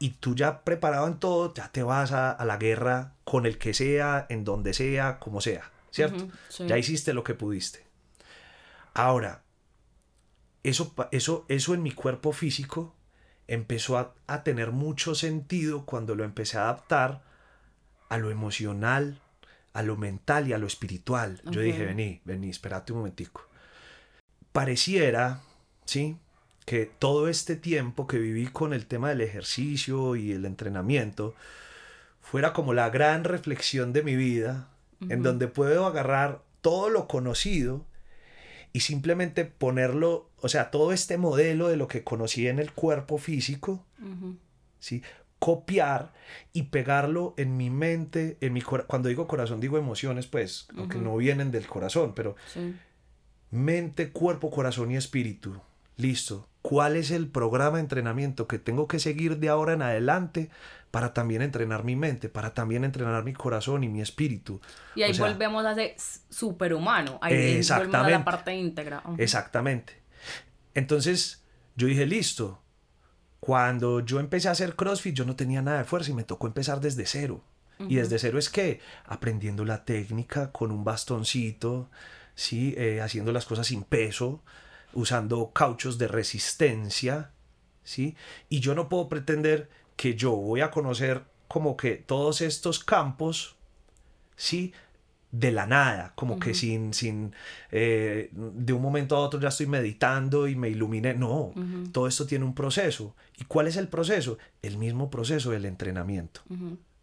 [0.00, 3.58] Y tú ya preparado en todo, ya te vas a, a la guerra con el
[3.58, 6.26] que sea, en donde sea, como sea, ¿cierto?
[6.48, 6.66] Sí.
[6.66, 7.84] Ya hiciste lo que pudiste.
[8.94, 9.42] Ahora,
[10.62, 12.96] eso, eso, eso en mi cuerpo físico
[13.46, 17.22] empezó a, a tener mucho sentido cuando lo empecé a adaptar
[18.08, 19.20] a lo emocional,
[19.74, 21.42] a lo mental y a lo espiritual.
[21.44, 23.46] Yo dije, vení, vení, espérate un momentico.
[24.52, 25.42] Pareciera,
[25.84, 26.16] ¿sí?
[26.64, 31.34] Que todo este tiempo que viví con el tema del ejercicio y el entrenamiento
[32.20, 34.68] fuera como la gran reflexión de mi vida,
[35.08, 37.86] en donde puedo agarrar todo lo conocido
[38.72, 43.18] y simplemente ponerlo, o sea, todo este modelo de lo que conocí en el cuerpo
[43.18, 43.84] físico.
[44.78, 45.02] ¿sí?
[45.40, 46.12] copiar
[46.52, 51.04] y pegarlo en mi mente, en mi cuando digo corazón digo emociones, pues, aunque Ujú.
[51.04, 52.76] no vienen del corazón, pero Sí.
[53.50, 55.58] mente, cuerpo, corazón y espíritu.
[55.96, 56.46] Listo.
[56.62, 60.50] ¿Cuál es el programa de entrenamiento que tengo que seguir de ahora en adelante
[60.90, 64.60] para también entrenar mi mente, para también entrenar mi corazón y mi espíritu?
[64.94, 65.94] Y ahí O sea, volvemos a ser
[66.28, 67.18] superhumano.
[67.22, 68.24] Ahí ahí volvemos a la Exactamente.
[68.24, 69.02] parte íntegra.
[69.16, 70.02] Exactamente.
[70.74, 71.42] Entonces
[71.76, 72.62] yo dije, listo.
[73.40, 76.46] Cuando yo empecé a hacer CrossFit, yo no tenía nada de fuerza y me tocó
[76.46, 77.42] empezar desde cero.
[77.88, 81.88] Y desde cero es que aprendiendo la técnica con un bastoncito,
[82.34, 82.74] ¿sí?
[82.76, 84.42] Eh, haciendo las cosas sin peso,
[84.92, 87.32] usando cauchos de resistencia,
[87.84, 88.16] ¿sí?
[88.48, 93.56] Y yo no puedo pretender que yo voy a conocer como que todos estos campos,
[94.36, 94.72] ¿sí?
[95.32, 97.34] De la nada, como que sin, sin,
[97.70, 101.14] eh, de un momento a otro ya estoy meditando y me iluminé.
[101.14, 101.52] No,
[101.92, 103.14] todo esto tiene un proceso.
[103.38, 104.38] ¿Y cuál es el proceso?
[104.60, 106.40] El mismo proceso del entrenamiento.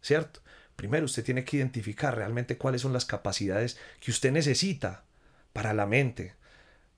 [0.00, 0.40] ¿cierto?
[0.76, 5.04] Primero usted tiene que identificar realmente cuáles son las capacidades que usted necesita
[5.52, 6.34] para la mente,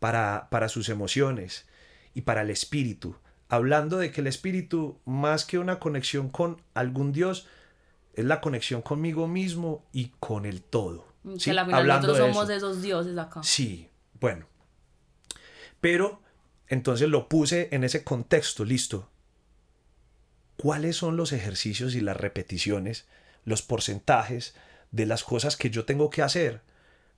[0.00, 1.66] para, para sus emociones
[2.14, 3.14] y para el espíritu.
[3.48, 7.46] Hablando de que el espíritu, más que una conexión con algún Dios,
[8.14, 11.06] es la conexión conmigo mismo y con el todo.
[11.38, 11.50] ¿sí?
[11.52, 12.56] Que al final Hablando nosotros de somos eso.
[12.70, 13.42] esos dioses acá.
[13.44, 13.88] Sí,
[14.18, 14.46] bueno.
[15.80, 16.20] Pero
[16.66, 19.08] entonces lo puse en ese contexto, listo.
[20.56, 23.06] ¿Cuáles son los ejercicios y las repeticiones,
[23.44, 24.54] los porcentajes
[24.90, 26.62] de las cosas que yo tengo que hacer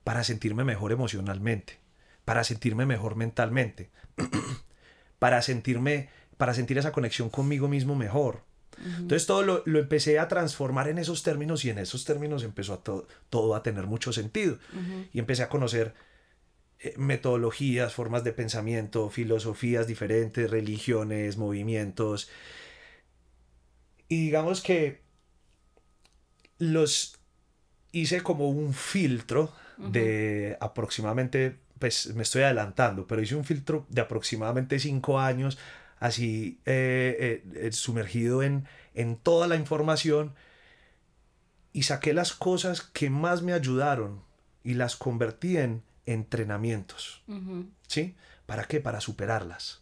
[0.03, 1.79] para sentirme mejor emocionalmente,
[2.25, 3.89] para sentirme mejor mentalmente,
[5.19, 8.41] para sentirme, para sentir esa conexión conmigo mismo mejor?
[8.97, 12.73] Entonces todo lo, lo empecé a transformar en esos términos y en esos términos empezó
[12.73, 14.57] a to- todo a tener mucho sentido.
[15.13, 15.93] Y empecé a conocer
[16.79, 22.29] eh, metodologías, formas de pensamiento, filosofías diferentes, religiones, movimientos.
[24.09, 25.01] Y digamos que
[26.57, 27.19] los
[27.91, 33.99] hice como un filtro de aproximadamente, pues me estoy adelantando, pero hice un filtro de
[33.99, 35.57] aproximadamente cinco años,
[35.99, 40.33] así eh, eh, eh, sumergido en, en toda la información
[41.73, 44.21] y saqué las cosas que más me ayudaron
[44.63, 47.21] y las convertí en entrenamientos.
[47.89, 48.15] ¿Sí?
[48.45, 48.79] ¿Para qué?
[48.79, 49.81] Para superarlas.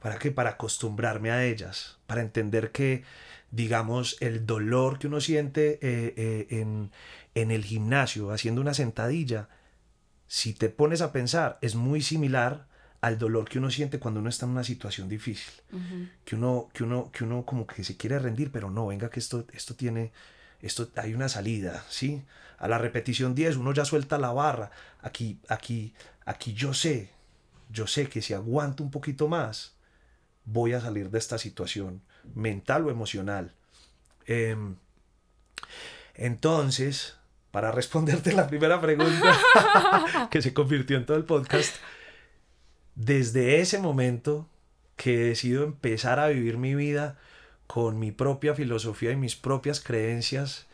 [0.00, 0.32] ¿Para qué?
[0.32, 1.98] Para acostumbrarme a ellas.
[2.08, 3.04] Para entender que,
[3.52, 6.90] digamos, el dolor que uno siente eh, eh, en,
[7.36, 9.48] en el gimnasio haciendo una sentadilla,
[10.32, 12.66] si te pones a pensar, es muy similar
[13.02, 15.52] al dolor que uno siente cuando uno está en una situación difícil.
[16.24, 19.20] Que uno, que uno, que uno como que se quiere rendir, pero no, venga que
[19.20, 20.10] esto, esto tiene,
[20.62, 22.22] esto hay una salida, ¿sí?
[22.56, 24.70] A la repetición 10 uno ya suelta la barra.
[25.02, 25.92] Aquí, aquí,
[26.24, 27.10] aquí yo sé,
[27.68, 29.74] yo sé que si aguanto un poquito más,
[30.46, 32.00] voy a salir de esta situación
[32.34, 33.52] mental o emocional.
[34.24, 34.76] Em,
[36.14, 37.18] entonces,
[37.52, 41.76] para responderte la primera pregunta que se convirtió en todo el podcast,
[42.96, 44.48] desde ese momento
[44.96, 47.18] que decido empezar a vivir mi vida
[47.66, 50.66] con mi propia filosofía y mis propias creencias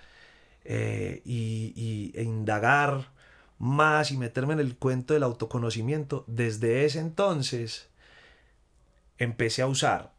[0.64, 3.10] eh, y, y- e indagar
[3.58, 7.88] más y meterme en el cuento del autoconocimiento, desde ese entonces
[9.18, 10.12] empecé a usar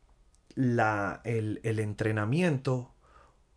[0.56, 2.92] la, el, el entrenamiento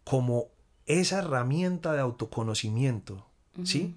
[0.05, 0.49] como
[0.87, 3.27] esa herramienta de autoconocimiento,
[3.65, 3.97] ¿sí?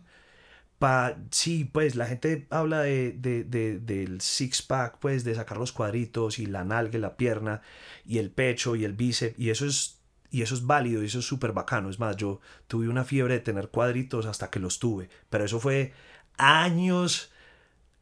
[0.80, 5.72] Pa, sí, pues la gente habla de, de- de- del six-pack, pues de sacar los
[5.72, 7.62] cuadritos y la nalga, y la pierna
[8.06, 10.00] y el pecho y el bíceps y eso es,
[10.32, 11.90] y eso es válido y eso es súper bacano.
[11.90, 15.60] Es más, yo tuve una fiebre de tener cuadritos hasta que los tuve, pero eso
[15.62, 15.94] fue
[16.38, 17.32] años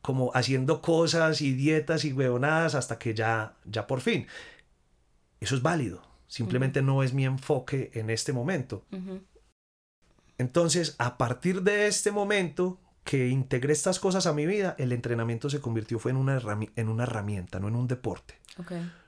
[0.01, 4.27] como haciendo cosas y dietas y huevonadas hasta que ya, ya por fin.
[5.39, 6.01] Eso es válido.
[6.33, 8.83] Simplemente no es mi enfoque en este momento.
[10.39, 15.47] Entonces, a partir de este momento que integré estas cosas a mi vida, el entrenamiento
[15.51, 16.41] se convirtió fue en una,
[16.75, 18.33] en una herramienta, no en un deporte.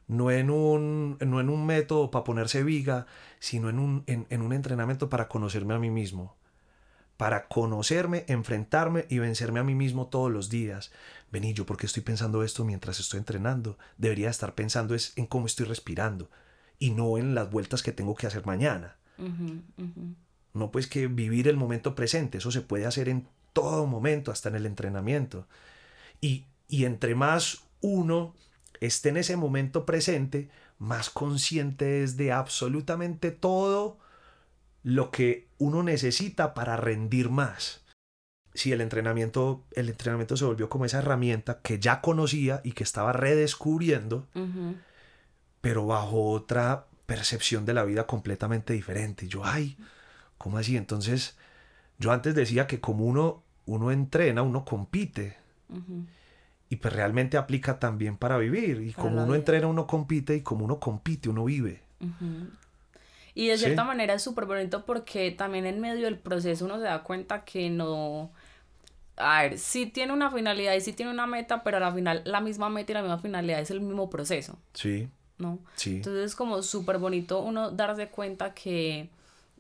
[0.08, 3.08] No en un, no en un método para ponerse viga,
[3.40, 6.36] sino en un, en, en un entrenamiento para conocerme a mí mismo
[7.18, 10.92] para conocerme, enfrentarme y vencerme a mí mismo todos los días.
[11.32, 13.78] Vení, yo por qué estoy pensando esto mientras estoy entrenando.
[13.98, 16.30] Debería estar pensando es en cómo estoy respirando
[16.80, 18.98] y no en las vueltas que tengo que hacer mañana.
[20.54, 24.50] No pues que vivir el momento presente, eso se puede hacer en todo momento, hasta
[24.50, 25.48] en el entrenamiento.
[26.22, 28.36] Y, y entre más uno
[28.80, 33.98] esté en ese momento presente, más consciente es de absolutamente todo
[34.84, 37.84] lo que uno necesita para rendir más.
[38.54, 42.84] Si el entrenamiento, el entrenamiento se volvió como esa herramienta que ya conocía y que
[42.84, 44.28] estaba redescubriendo,
[45.66, 49.28] pero bajo otra percepción de la vida completamente diferente.
[49.28, 49.76] Yo, ay,
[50.38, 50.78] ¿cómo así?
[50.78, 51.40] Entonces,
[51.98, 55.38] yo antes decía que como uno, uno entrena, uno compite.
[56.70, 58.80] Y pues realmente aplica también para vivir.
[58.82, 60.36] Y como uno entrena, uno compite.
[60.36, 61.82] Y como uno compite, uno vive.
[63.34, 66.84] Y de cierta manera es súper bonito porque también en medio del proceso uno se
[66.84, 68.32] da cuenta que no...
[69.18, 72.22] A ver, sí tiene una finalidad y sí tiene una meta, pero a la final
[72.24, 74.60] la misma meta y la misma finalidad es el mismo proceso.
[74.74, 75.10] Sí.
[75.38, 75.60] ¿No?
[75.76, 75.98] Sí.
[75.98, 79.10] Entonces es como súper bonito uno darse cuenta que...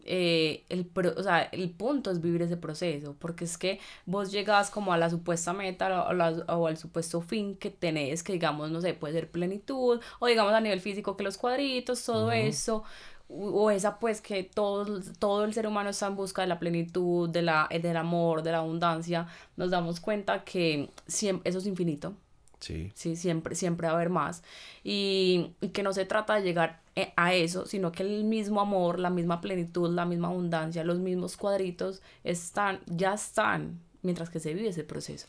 [0.07, 4.69] Eh, el, o sea, el punto es vivir ese proceso, porque es que vos llegas
[4.69, 6.07] como a la supuesta meta
[6.47, 10.53] o, al supuesto fin que tenés, que digamos, no sé, puede ser plenitud, o digamos
[10.53, 12.84] a nivel físico que los cuadritos, todo eso,
[13.28, 17.28] o esa pues que todo, todo el ser humano está en busca de la plenitud,
[17.30, 22.13] de la, del amor, de la abundancia, nos damos cuenta que siempre, eso es infinito.
[22.59, 22.91] Sí.
[22.95, 24.43] Sí, siempre, siempre va a haber más.
[24.83, 28.99] Y, que no se trata de llegar e, a eso, sino que el mismo amor,
[28.99, 34.53] la misma plenitud, la misma abundancia, los mismos cuadritos están, ya están, mientras que se
[34.53, 35.27] vive ese proceso.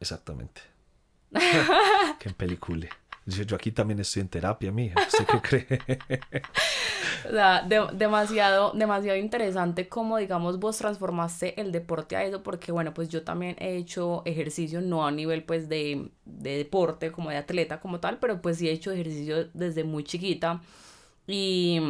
[0.00, 0.60] Exactamente.
[2.18, 2.88] Qué película.
[3.24, 5.00] Yo aquí también estoy en terapia, mija.
[5.00, 5.98] ¿Usted qué cree?
[7.28, 12.94] o sea, demasiado, demasiado interesante cómo, digamos, vos transformaste el deporte a eso, porque, bueno,
[12.94, 17.36] pues yo también he hecho ejercicio, no a nivel, pues, de, de deporte, como de
[17.36, 20.60] atleta, como tal, pero pues sí he hecho ejercicio desde muy chiquita.
[21.26, 21.80] Y,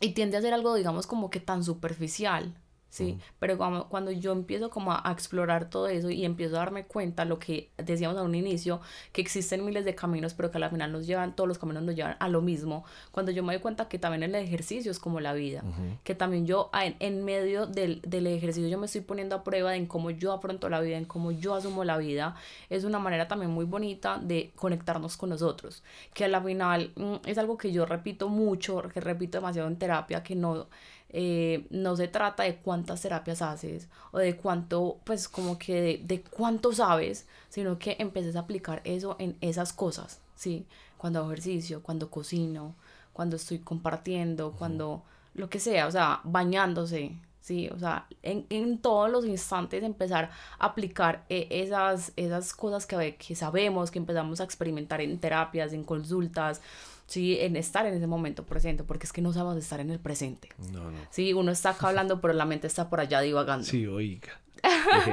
[0.00, 2.54] y tiende a ser algo, digamos, como que tan superficial,
[2.94, 3.18] ¿sí?
[3.40, 7.24] Pero cuando, cuando yo empiezo como a, explorar todo eso y empiezo a darme cuenta,
[7.24, 8.80] lo que decíamos a un inicio,
[9.12, 11.96] que existen miles de caminos, pero que al final nos llevan, todos los caminos nos
[11.96, 15.18] llevan a lo mismo, cuando yo me doy cuenta que también el ejercicio es como
[15.18, 15.64] la vida,
[16.04, 19.74] que también yo en, en medio del, del, ejercicio yo me estoy poniendo a prueba
[19.74, 22.36] en cómo yo afronto la vida, en cómo yo asumo la vida,
[22.70, 25.82] es una manera también muy bonita de conectarnos con nosotros,
[26.12, 30.22] que al final mm, es algo que yo repito mucho, que repito demasiado en terapia,
[30.22, 30.68] que no
[31.10, 36.22] eh, no se trata de cuántas terapias haces o de cuánto, pues como que de,
[36.22, 40.66] cuánto sabes, sino que empeces a aplicar eso en esas cosas, ¿sí?
[40.98, 42.74] Cuando hago ejercicio, cuando cocino,
[43.12, 47.68] cuando estoy compartiendo, cuando lo que sea, o sea, bañándose, ¿sí?
[47.68, 53.16] O sea, en, en todos los instantes empezar a aplicar eh, esas, esas cosas que,
[53.16, 56.60] que sabemos, que empezamos a experimentar en terapias, en consultas,
[57.06, 57.38] ¿sí?
[57.40, 60.48] En estar en ese momento presente, porque es que no sabemos estar en el presente.
[60.72, 60.98] No, no.
[61.10, 63.66] Sí, uno está acá hablando, pero la mente está por allá divagando.
[63.66, 64.40] Sí, oiga.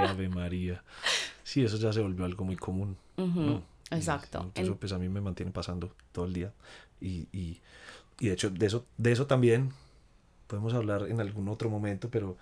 [0.08, 0.84] Ave María.
[1.44, 2.98] Sí, eso ya se volvió algo muy común.
[3.92, 4.52] Exacto.
[4.56, 6.54] Eso pues a mí me mantiene pasando todo el día.
[7.00, 7.60] Y, y,
[8.20, 9.74] y, de hecho, de eso, de eso también
[10.48, 12.38] podemos hablar en algún otro momento, pero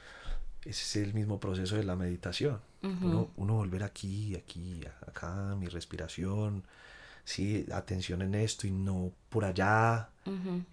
[0.61, 2.59] ese es el mismo proceso de la meditación.
[2.81, 6.63] uno, uno volver aquí, aquí, acá, mi respiración,
[7.23, 10.09] sí, atención en esto y no por allá,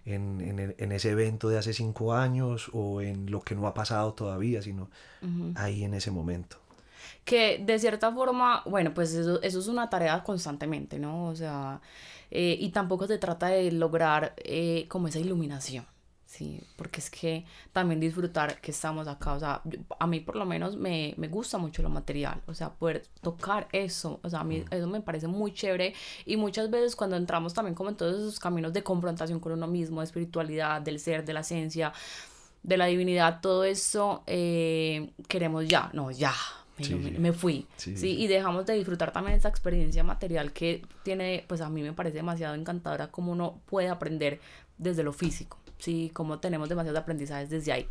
[0.05, 4.13] en, en, ese evento de hace cinco años o en lo que no ha pasado
[4.13, 4.89] todavía, sino
[5.55, 6.57] ahí en ese momento.
[7.25, 11.25] Que de cierta forma, bueno, pues eso, eso es una tarea constantemente, ¿no?
[11.25, 11.81] O sea,
[12.31, 15.85] eh, y tampoco se trata de lograr eh, como esa iluminación.
[16.37, 19.63] Sí, porque es que también disfrutar que estamos acá, o sea,
[19.97, 23.67] a mí por lo menos me, me, gusta mucho lo material, o sea, poder tocar
[23.71, 25.95] eso, o sea, a mí eso me parece muy chévere
[26.27, 29.65] y muchas veces cuando entramos también como en todos esos caminos de confrontación con uno
[29.65, 31.91] mismo, de espiritualidad, del ser, de la esencia,
[32.61, 36.35] de la divinidad, todo eso, eh, queremos ya, no, ya,
[37.17, 41.69] me, fui, sí, y dejamos de disfrutar también esa experiencia material que tiene, pues a
[41.69, 44.39] mí me parece demasiado encantadora como uno puede aprender
[44.77, 45.57] desde lo físico.
[45.79, 47.89] Sí, como tenemos demasiados aprendizajes desde ahí.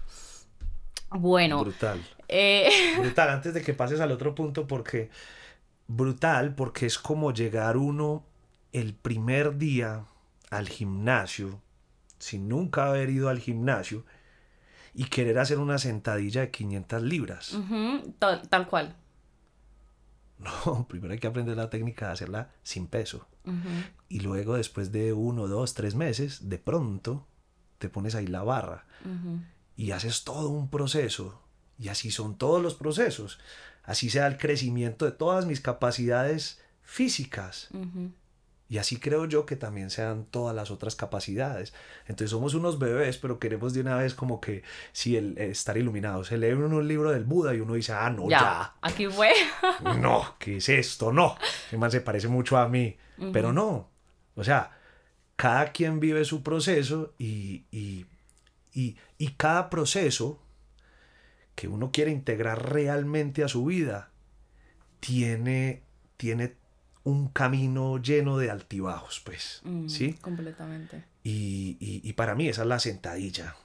[1.11, 1.61] Bueno.
[1.61, 2.05] Brutal.
[2.29, 2.69] Eh,
[2.99, 5.11] brutal, antes de que pases al otro punto, porque
[5.87, 8.25] brutal, porque es como llegar uno
[8.73, 10.05] el primer día
[10.51, 11.61] al gimnasio,
[12.19, 14.05] sin nunca haber ido al gimnasio,
[14.95, 17.57] y querer hacer una sentadilla de 500 libras.
[18.19, 18.97] tal, tal, cual.
[20.39, 23.27] No, primero hay que aprender la técnica de hacerla sin peso.
[24.09, 27.27] Y luego, después de uno, dos, tres meses, de pronto
[27.79, 28.85] te pones ahí la barra
[29.77, 31.43] y haces todo un proceso.
[31.79, 33.39] Y así son todos los procesos.
[33.85, 37.69] Así sea el crecimiento de todas mis capacidades físicas.
[38.69, 41.73] Y así creo yo que también sean todas las otras capacidades.
[42.07, 46.29] Entonces somos unos bebés, pero queremos de una vez como que, sí, el, estar iluminados.
[46.29, 48.75] Se lee uno un libro del Buda y uno dice, ah, no, ya.
[48.81, 49.31] Aquí fue.
[50.01, 51.13] no, ¿qué es esto?
[51.13, 51.37] No.
[51.69, 52.97] Ese man se parece mucho a mí.
[53.33, 53.89] Pero no.
[54.35, 54.77] O sea,
[55.37, 58.07] cada quien vive su proceso y, y,
[58.73, 60.43] y, y cada proceso
[61.55, 64.11] que uno quiere integrar realmente a su vida
[65.01, 65.83] tiene,
[66.17, 66.55] tiene
[67.05, 70.15] un camino lleno de altibajos, pues, mm, ¿sí?
[70.15, 71.05] Completamente.
[71.29, 73.57] Y, y, para mí esa es la sentadilla.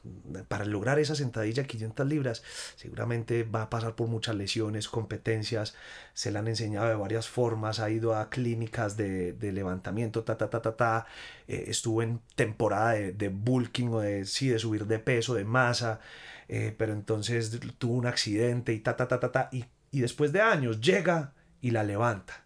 [0.47, 2.41] Para lograr esa sentadilla 500 libras,
[2.76, 5.76] seguramente va a pasar por muchas lesiones, competencias,
[6.16, 10.39] se le han enseñado de varias formas, ha ido a clínicas de, de levantamiento, ta,
[10.39, 11.05] ta, ta, ta, ta,
[11.47, 15.45] eh, estuvo en temporada de, de, bulking o de, sí, de subir de peso, de
[15.45, 15.99] masa,
[16.47, 20.32] eh, pero entonces tuvo un accidente y ta, ta, ta, ta, ta, y, y después
[20.32, 22.43] de años llega y la levanta.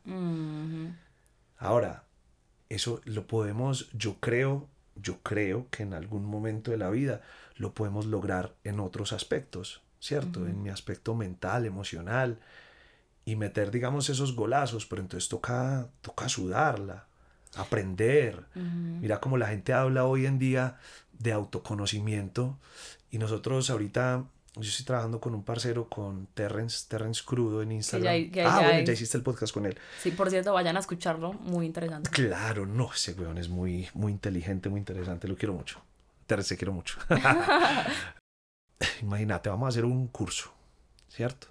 [1.58, 2.04] Ahora,
[2.68, 7.22] eso lo podemos, yo creo, yo creo que en algún momento de la vida
[7.56, 10.48] lo podemos lograr en otros aspectos, ¿cierto?
[10.48, 12.40] En mi aspecto mental, emocional,
[13.26, 17.08] y meter, digamos, esos golazos, pero entonces toca, toca sudarla,
[17.56, 18.46] aprender.
[18.54, 20.78] Mira cómo la gente habla hoy en día
[21.12, 22.60] de autoconocimiento
[23.10, 24.26] y nosotros ahorita
[24.56, 28.32] yo estoy trabajando con un parcero, con Terrence, Terrence Crudo en Instagram.
[28.46, 29.78] ah, bueno, ya hiciste el podcast con él.
[30.02, 32.10] Sí, por cierto, vayan a escucharlo, muy interesante.
[32.10, 35.82] Claro, no, ese weón es muy, muy inteligente, muy interesante, lo quiero mucho.
[36.26, 36.98] Terrence, te quiero mucho.
[39.02, 40.54] Imagínate, vamos a hacer un curso,
[41.10, 41.48] ¿cierto?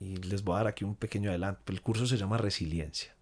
[0.00, 1.72] Y les voy a dar aquí un pequeño adelanto.
[1.72, 3.14] El curso se llama Resiliencia.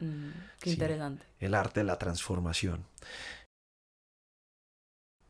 [0.00, 0.30] Mm,
[0.60, 1.26] qué interesante.
[1.38, 2.84] El arte de la transformación.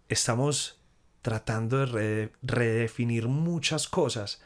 [0.08, 0.83] Estamos
[1.24, 4.42] tratando de redefinir muchas cosas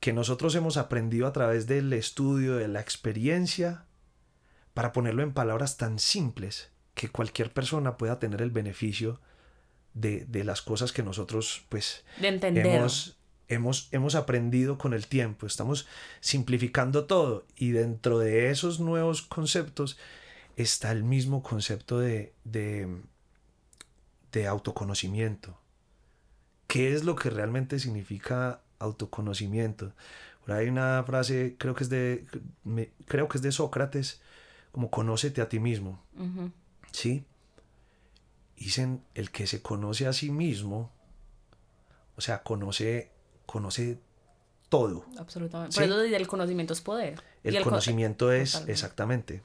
[0.00, 3.84] que nosotros hemos aprendido a través del estudio, de la experiencia,
[4.72, 9.20] para ponerlo en palabras tan simples que cualquier persona pueda tener el beneficio
[9.92, 13.18] de, las cosas que nosotros pues hemos,
[13.48, 15.46] hemos, hemos aprendido con el tiempo.
[15.46, 15.86] Estamos
[16.20, 19.98] simplificando todo y dentro de esos nuevos conceptos
[20.56, 22.88] está el mismo concepto de, de,
[24.32, 25.61] de autoconocimiento
[26.72, 29.92] qué es lo que realmente significa autoconocimiento.
[30.40, 32.26] Por ahí hay una frase, creo que es de,
[33.04, 34.22] creo que es de Sócrates,
[34.72, 36.02] como conócete a ti mismo.
[36.90, 37.26] ¿Sí?
[38.56, 40.90] Dicen, el que se conoce a sí mismo,
[42.16, 43.10] o sea, conoce,
[43.44, 43.98] conoce
[44.70, 45.04] todo.
[45.18, 45.74] Absolutamente.
[45.74, 47.22] Por eso el conocimiento es poder.
[47.44, 49.42] El, conocimiento es, exactamente.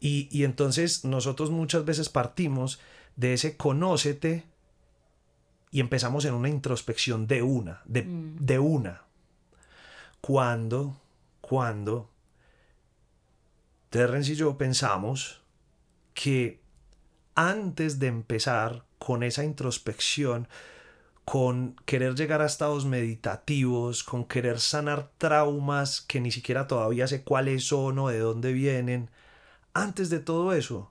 [0.00, 2.80] Y, y entonces nosotros muchas veces partimos
[3.14, 4.44] de ese conócete
[5.70, 8.36] y empezamos en una introspección de una, de, mm.
[8.38, 9.02] de una.
[10.20, 10.96] Cuando,
[11.40, 12.10] cuando
[13.90, 15.40] Terrence y yo pensamos
[16.14, 16.60] que
[17.34, 20.48] antes de empezar con esa introspección,
[21.24, 27.22] con querer llegar a estados meditativos, con querer sanar traumas que ni siquiera todavía sé
[27.22, 29.10] cuáles son o de dónde vienen,
[29.72, 30.90] antes de todo eso,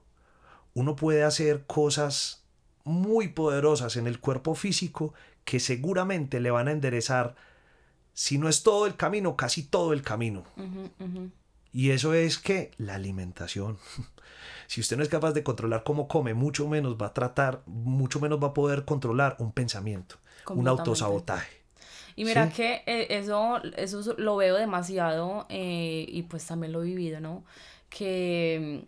[0.74, 2.37] uno puede hacer cosas
[2.88, 5.14] muy poderosas en el cuerpo físico
[5.44, 7.36] que seguramente le van a enderezar,
[8.12, 10.44] si no es todo el camino, casi todo el camino.
[11.72, 13.78] Y eso es que la alimentación.
[14.66, 18.20] si usted no es capaz de controlar cómo come, mucho menos va a tratar, mucho
[18.20, 20.16] menos va a poder controlar un pensamiento,
[20.50, 21.58] un autosabotaje.
[22.16, 26.86] Y mira que eh, eso, eso lo veo demasiado eh, y pues también lo he
[26.86, 27.44] vivido, ¿no?
[27.88, 28.84] Que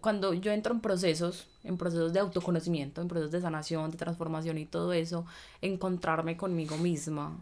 [0.00, 4.58] cuando yo entro en procesos, en procesos de autoconocimiento, en procesos de sanación, de transformación
[4.58, 5.24] y todo eso,
[5.60, 7.36] encontrarme conmigo misma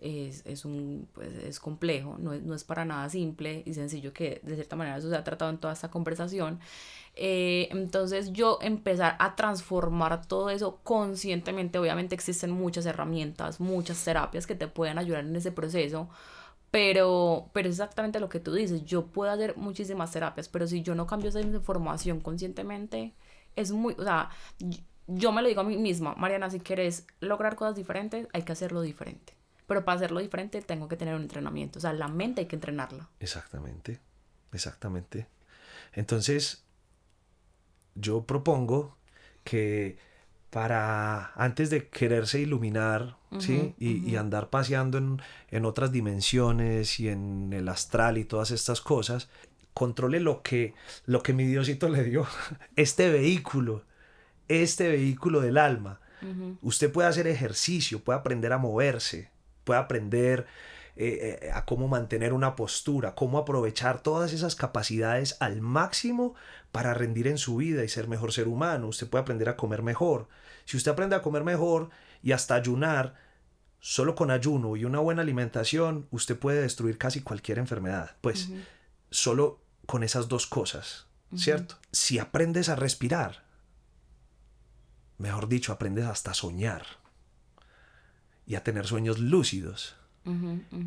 [0.00, 4.12] es, es, un, pues, es complejo, no es, no es para nada simple y sencillo
[4.12, 6.58] que de cierta manera eso se ha tratado en toda esta conversación.
[7.14, 14.46] Eh, entonces yo empezar a transformar todo eso conscientemente, obviamente existen muchas herramientas, muchas terapias
[14.46, 16.08] que te pueden ayudar en ese proceso,
[16.72, 20.94] pero, pero exactamente lo que tú dices, yo puedo hacer muchísimas terapias, pero si yo
[20.94, 23.12] no cambio esa información conscientemente,
[23.54, 24.30] es muy, o sea,
[25.06, 28.52] yo me lo digo a mí misma, Mariana, si quieres lograr cosas diferentes, hay que
[28.52, 29.34] hacerlo diferente.
[29.66, 32.56] Pero para hacerlo diferente tengo que tener un entrenamiento, o sea, la mente hay que
[32.56, 33.06] entrenarla.
[33.20, 34.00] Exactamente,
[34.54, 35.26] exactamente.
[35.92, 36.64] Entonces,
[37.94, 38.96] yo propongo
[39.44, 39.98] que
[40.48, 43.74] para antes de quererse iluminar, ¿sí?
[43.78, 49.28] Y, andar paseando en, en, otras dimensiones y en el astral y todas estas cosas,
[49.74, 50.74] controle lo que,
[51.06, 52.26] lo que mi Diosito le dio,
[52.76, 53.84] este vehículo,
[54.48, 56.00] este vehículo del alma.
[56.60, 59.28] Usted puede hacer ejercicio, puede aprender a moverse,
[59.64, 60.46] puede aprender
[60.94, 66.36] eh, eh, a cómo mantener una postura, cómo aprovechar todas esas capacidades al máximo
[66.70, 68.86] para rendir en su vida y ser mejor ser humano.
[68.86, 70.28] Usted puede aprender a comer mejor.
[70.64, 71.90] Si usted aprende a comer mejor
[72.22, 73.14] y hasta ayunar,
[73.82, 78.16] solo con ayuno y una buena alimentación, usted puede destruir casi cualquier enfermedad.
[78.20, 78.48] Pues
[79.10, 81.74] solo con esas dos cosas, ¿cierto?
[81.90, 83.42] Si aprendes a respirar,
[85.18, 86.86] mejor dicho, aprendes hasta a soñar
[88.46, 89.96] y a tener sueños lúcidos.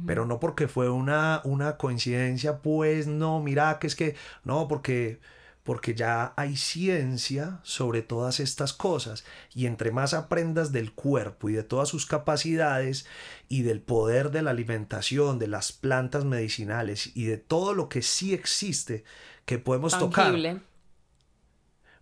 [0.08, 4.16] Pero no porque fue una, una coincidencia, pues no, mira que es que,
[4.46, 5.20] no, porque,
[5.66, 11.54] porque ya hay ciencia sobre todas estas cosas y entre más aprendas del cuerpo y
[11.54, 13.08] de todas sus capacidades
[13.50, 18.04] y del poder de la alimentación, de las plantas medicinales y de todo lo que
[18.04, 19.04] sí existe
[19.46, 20.36] que podemos tocar,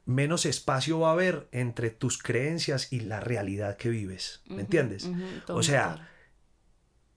[0.03, 5.09] menos espacio va a haber entre tus creencias y la realidad que vives, ¿me entiendes?
[5.47, 6.09] o sea,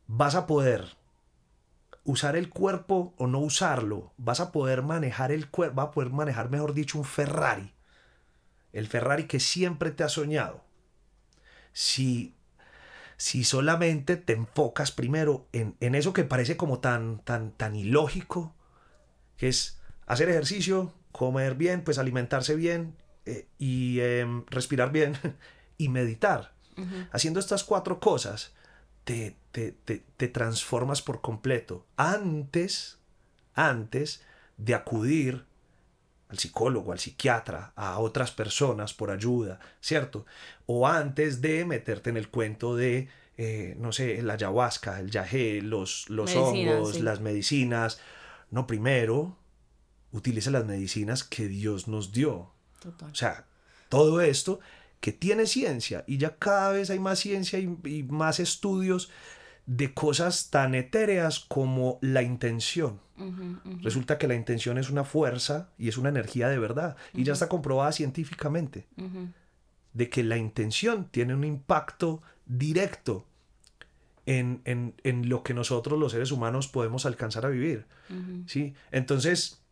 [0.07, 0.97] vas a poder
[2.07, 6.11] usar el cuerpo o no usarlo, vas a poder manejar el cuerpo, vas a poder
[6.11, 7.75] manejar, mejor dicho, un Ferrari.
[8.73, 10.65] El Ferrari que siempre te ha soñado.
[11.73, 12.35] Si,
[13.17, 18.55] si solamente te enfocas primero en, en, eso que parece como tan, tan, tan ilógico,
[19.37, 22.95] que es hacer ejercicio, comer bien, pues alimentarse bien
[23.25, 25.17] eh, y em, respirar bien
[25.77, 26.55] y meditar.
[27.11, 28.53] Haciendo estas cuatro cosas,
[29.07, 31.87] te, te, transformas por completo.
[31.97, 32.99] Antes,
[33.55, 34.25] antes
[34.57, 35.45] de acudir
[36.29, 40.27] al psicólogo, al psiquiatra, a otras personas por ayuda, ¿cierto?
[40.67, 45.63] O antes de meterte en el cuento de, eh, no sé, la ayahuasca, el yagé,
[45.63, 48.01] los, los hongos, las medicinas.
[48.51, 49.39] No, primero,
[50.11, 52.51] utiliza las medicinas que Dios nos dio.
[52.85, 53.47] O sea,
[53.89, 54.59] todo esto
[55.01, 59.11] que tiene ciencia y ya cada vez hay más ciencia y, más estudios
[59.67, 63.01] de cosas tan etéreas como la intención.
[63.83, 67.33] Resulta que la intención es una fuerza y es una energía de verdad y ya
[67.33, 68.87] está comprobada científicamente
[69.95, 73.27] de que la intención tiene un impacto directo
[74.27, 77.87] en, en, lo que nosotros los seres humanos podemos alcanzar a vivir.
[78.47, 78.75] ¿sí?
[78.91, 79.63] Entonces,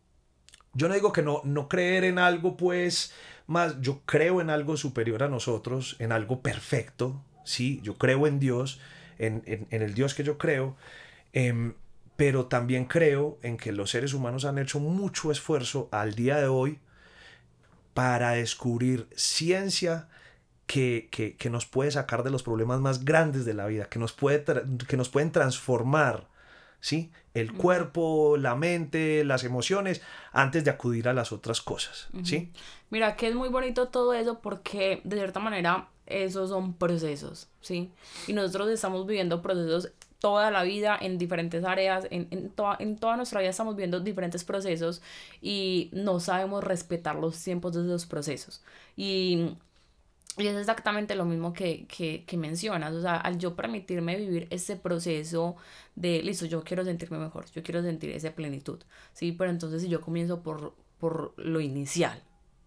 [0.75, 3.13] yo no digo que no, no creer en algo, pues,
[3.47, 8.39] más, yo creo en algo superior a nosotros, en algo perfecto, sí, yo creo en
[8.39, 8.79] Dios,
[9.17, 10.75] en, el Dios que yo creo,
[11.33, 11.73] em,
[12.17, 16.47] pero también creo en que los seres humanos han hecho mucho esfuerzo al día de
[16.47, 16.79] hoy
[17.93, 20.09] para descubrir ciencia
[20.65, 24.13] que, que, nos puede sacar de los problemas más grandes de la vida, que nos,
[24.13, 24.43] puede
[24.87, 26.27] que nos pueden transformar
[26.85, 27.09] ¿sí?
[27.33, 32.51] El cuerpo, la mente, las emociones, antes de acudir a las otras cosas, ¿sí?
[32.91, 37.91] Mira, que es muy bonito todo eso porque de cierta manera esos son procesos, ¿sí?
[38.27, 42.97] Y nosotros estamos viviendo procesos toda la vida en diferentes áreas, en, en, toda, en
[42.97, 45.01] toda nuestra vida estamos viendo diferentes procesos
[45.41, 48.63] y no sabemos respetar los tiempos de esos procesos.
[48.95, 49.55] Y
[50.37, 54.47] y es exactamente lo mismo que, que, que, mencionas, o sea, al yo permitirme vivir
[54.49, 55.55] ese proceso
[55.95, 58.79] de, listo, yo quiero sentirme mejor, yo quiero sentir esa plenitud,
[59.13, 59.31] ¿sí?
[59.31, 62.21] Pero entonces si yo comienzo por, por lo inicial,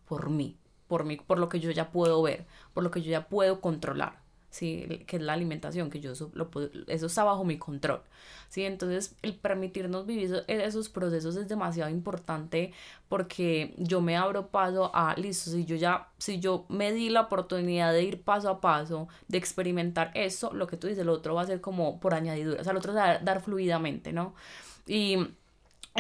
[0.06, 0.56] por mí,
[0.86, 3.60] por mí, por lo que yo ya puedo ver, por lo que yo ya puedo
[3.60, 5.04] controlar, ¿sí?
[5.06, 6.50] que es la alimentación, que yo eso, lo
[6.86, 8.00] eso está bajo mi control.
[8.48, 8.64] ¿sí?
[8.64, 12.72] Entonces, el permitirnos vivir esos procesos es demasiado importante
[13.08, 17.22] porque yo me abro paso a, listo, si yo ya, si yo me di la
[17.22, 21.34] oportunidad de ir paso a paso, de experimentar eso, lo que tú dices, el otro
[21.34, 24.34] va a ser como por añadidura, o sea, el otro va a dar fluidamente, ¿no?
[24.86, 25.28] Y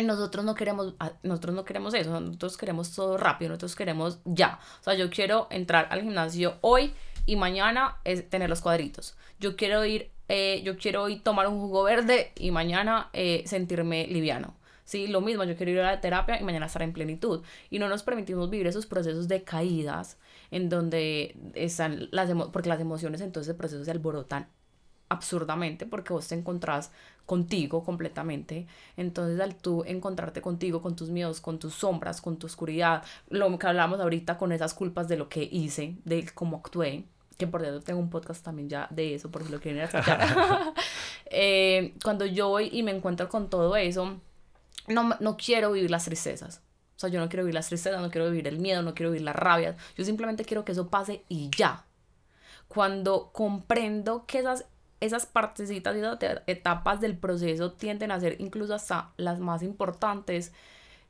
[0.06, 4.84] nosotros no queremos nosotros no queremos eso nosotros queremos todo rápido nosotros queremos ya o
[4.84, 6.94] sea yo quiero entrar al gimnasio hoy
[7.28, 9.14] y mañana es tener los cuadritos.
[9.38, 14.06] Yo quiero ir, eh, yo quiero ir tomar un jugo verde y mañana eh, sentirme
[14.06, 14.56] liviano.
[14.86, 17.42] Sí, lo mismo, yo quiero ir a la terapia y mañana estar en plenitud.
[17.68, 20.16] Y no nos permitimos vivir esos procesos de caídas
[20.50, 24.48] en donde están las porque las emociones entonces el proceso se alborotan
[25.10, 26.90] absurdamente porque vos te encontrás
[27.28, 28.66] contigo completamente.
[28.96, 33.58] Entonces al tú encontrarte contigo, con tus miedos, con tus sombras, con tu oscuridad, lo
[33.58, 37.04] que hablamos ahorita con esas culpas de lo que hice, de cómo actué,
[37.36, 40.74] que por cierto tengo un podcast también ya de eso, por si lo quieren escuchar.
[41.30, 44.18] Eh, cuando yo voy y me encuentro con todo eso,
[44.86, 46.62] no, no quiero vivir las tristezas.
[46.96, 49.10] O sea, yo no quiero vivir las tristezas, no quiero vivir el miedo, no quiero
[49.10, 49.76] vivir la rabia.
[49.98, 51.84] Yo simplemente quiero que eso pase y ya.
[52.68, 54.64] cuando comprendo que esas
[55.00, 60.52] esas partecitas y esas etapas del proceso tienden a ser incluso hasta las más importantes,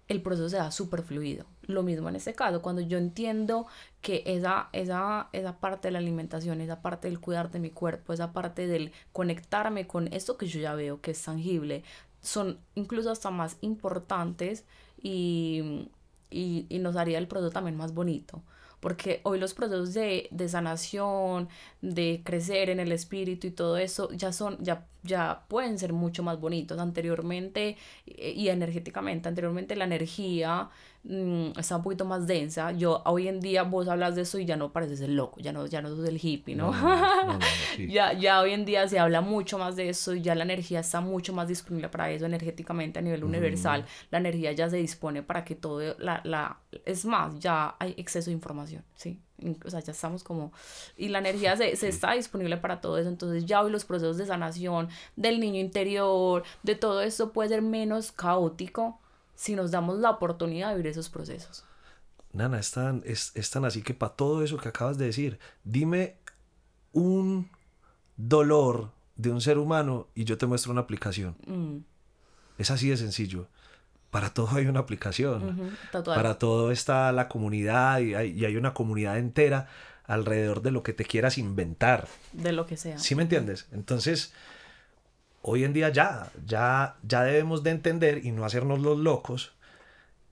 [0.08, 1.44] el proceso se da súper fluido.
[1.62, 3.66] Lo mismo en este caso, cuando yo entiendo
[4.00, 8.12] que esa, esa, esa parte de la alimentación, esa parte del cuidar de mi cuerpo,
[8.12, 11.82] esa parte del conectarme con esto que yo ya veo que es tangible,
[12.22, 14.64] son incluso hasta más importantes
[15.00, 15.90] y,
[16.30, 18.42] y, y nos haría el proceso también más bonito
[18.80, 21.48] porque hoy los procesos de, de, sanación,
[21.82, 26.22] de crecer en el espíritu y todo eso ya son, ya ya pueden ser mucho
[26.22, 26.78] más bonitos.
[26.78, 27.76] Anteriormente
[28.06, 30.70] eh, y energéticamente, anteriormente la energía
[31.04, 32.72] mmm, está un poquito más densa.
[32.72, 35.52] Yo hoy en día vos hablas de eso y ya no pareces el loco, ya
[35.52, 36.72] no, ya no sos el hippie, ¿no?
[37.88, 40.80] ya, ya hoy en día se habla mucho más de eso y ya la energía
[40.80, 43.84] está mucho más disponible para eso energéticamente a nivel universal.
[44.10, 48.30] La energía ya se dispone para que todo, la, la, es más, ya hay exceso
[48.30, 49.20] de información, ¿sí?
[49.64, 50.52] o sea, ya estamos como,
[50.96, 54.16] y la energía se, se, está disponible para todo eso, entonces ya hoy los procesos
[54.16, 58.98] de sanación del niño interior, de todo esto puede ser menos caótico
[59.38, 61.64] si nos damos la oportunidad de vivir esos procesos.
[62.32, 65.38] Nana, es tan, es, es tan así que para todo eso que acabas de decir,
[65.62, 66.16] dime
[66.92, 67.48] un
[68.16, 71.36] dolor de un ser humano y yo te muestro una aplicación.
[71.46, 71.78] Mm.
[72.58, 73.46] Es así de sencillo
[74.10, 75.76] para todo hay una aplicación.
[75.92, 79.68] para todo está la comunidad y hay, y hay, una comunidad entera
[80.04, 82.08] alrededor de lo que te quieras inventar.
[82.32, 82.98] De lo que sea.
[82.98, 83.66] ¿Sí me entiendes?
[83.72, 84.32] Entonces,
[85.42, 89.52] hoy en día ya, ya, ya debemos de entender y no hacernos los locos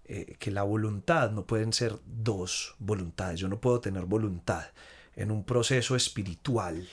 [0.05, 3.41] eh, que la voluntad no pueden ser dos voluntades.
[3.41, 4.67] Yo no puedo tener voluntad
[5.15, 6.87] en un proceso espiritual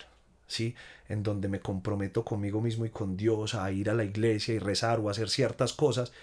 [0.53, 0.75] ¿sí?
[1.09, 4.59] En donde me comprometo conmigo mismo y con Dios a ir a la iglesia y
[4.59, 6.13] rezar o hacer ciertas cosas,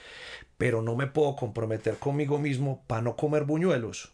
[0.57, 4.13] pero no me puedo comprometer conmigo mismo para no comer buñuelos,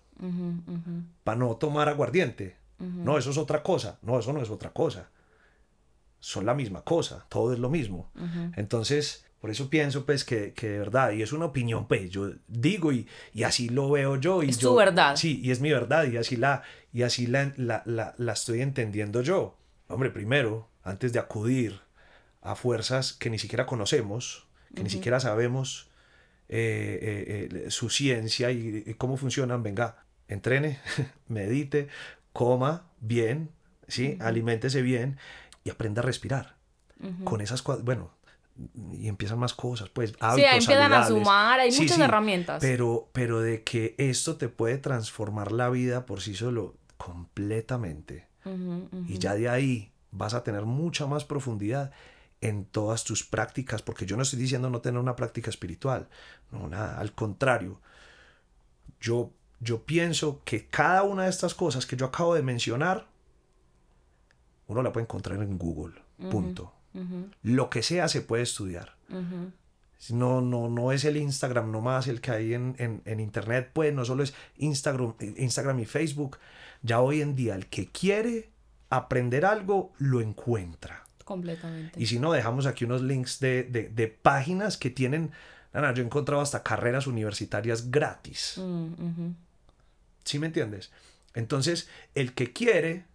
[1.22, 2.56] para no tomar aguardiente.
[2.78, 3.98] No, eso es otra cosa.
[4.02, 5.08] No, eso no es otra cosa.
[6.26, 8.10] Son la misma cosa, todo es lo mismo.
[8.56, 12.32] Entonces, por eso pienso pues que, que, de verdad, y es una opinión pues, yo
[12.48, 14.42] digo y, y así lo veo yo.
[14.42, 15.14] Y es yo, tu verdad.
[15.14, 18.60] Sí, y es mi verdad y así la, y así la, la, la, la estoy
[18.60, 19.56] entendiendo yo.
[19.86, 21.78] Hombre, primero, antes de acudir
[22.42, 25.92] a fuerzas que ni siquiera conocemos, que ni siquiera sabemos
[26.48, 30.80] eh, eh, eh, su ciencia y, cómo funcionan, venga, entrene,
[31.28, 31.86] medite,
[32.32, 33.50] coma bien,
[33.86, 34.18] ¿sí?
[34.20, 35.18] aliméntese bien
[35.66, 36.54] y aprenda a respirar.
[37.24, 38.10] Con esas cosas, bueno,
[38.94, 42.58] y empiezan más cosas, pues hábitos Sí, empiezan a sumar, hay muchas herramientas.
[42.62, 48.28] Pero, pero de que esto te puede transformar la vida por sí solo completamente.
[49.08, 51.92] Y ya de ahí vas a tener mucha más profundidad
[52.40, 56.08] en todas tus prácticas, porque yo no estoy diciendo no tener una práctica espiritual,
[56.52, 57.80] no, nada, al contrario.
[59.00, 63.08] Yo, yo pienso que cada una de estas cosas que yo acabo de mencionar,
[64.68, 65.94] uno la puede encontrar en Google,
[66.30, 66.72] punto.
[67.42, 68.94] Lo que sea se puede estudiar.
[70.10, 73.94] No, no, no es el Instagram nomás el que hay en, en, en, Internet, pues
[73.94, 76.38] no solo es Instagram, Instagram y Facebook,
[76.82, 78.50] ya hoy en día el que quiere
[78.90, 81.04] aprender algo lo encuentra.
[81.24, 82.00] Completamente.
[82.00, 85.32] Y si no, dejamos aquí unos links de, de, páginas que tienen,
[85.72, 88.54] Ana, yo he encontrado hasta carreras universitarias gratis.
[88.58, 89.30] Mm,
[90.24, 90.92] ¿Sí me entiendes?
[91.34, 93.06] Entonces, el que quiere,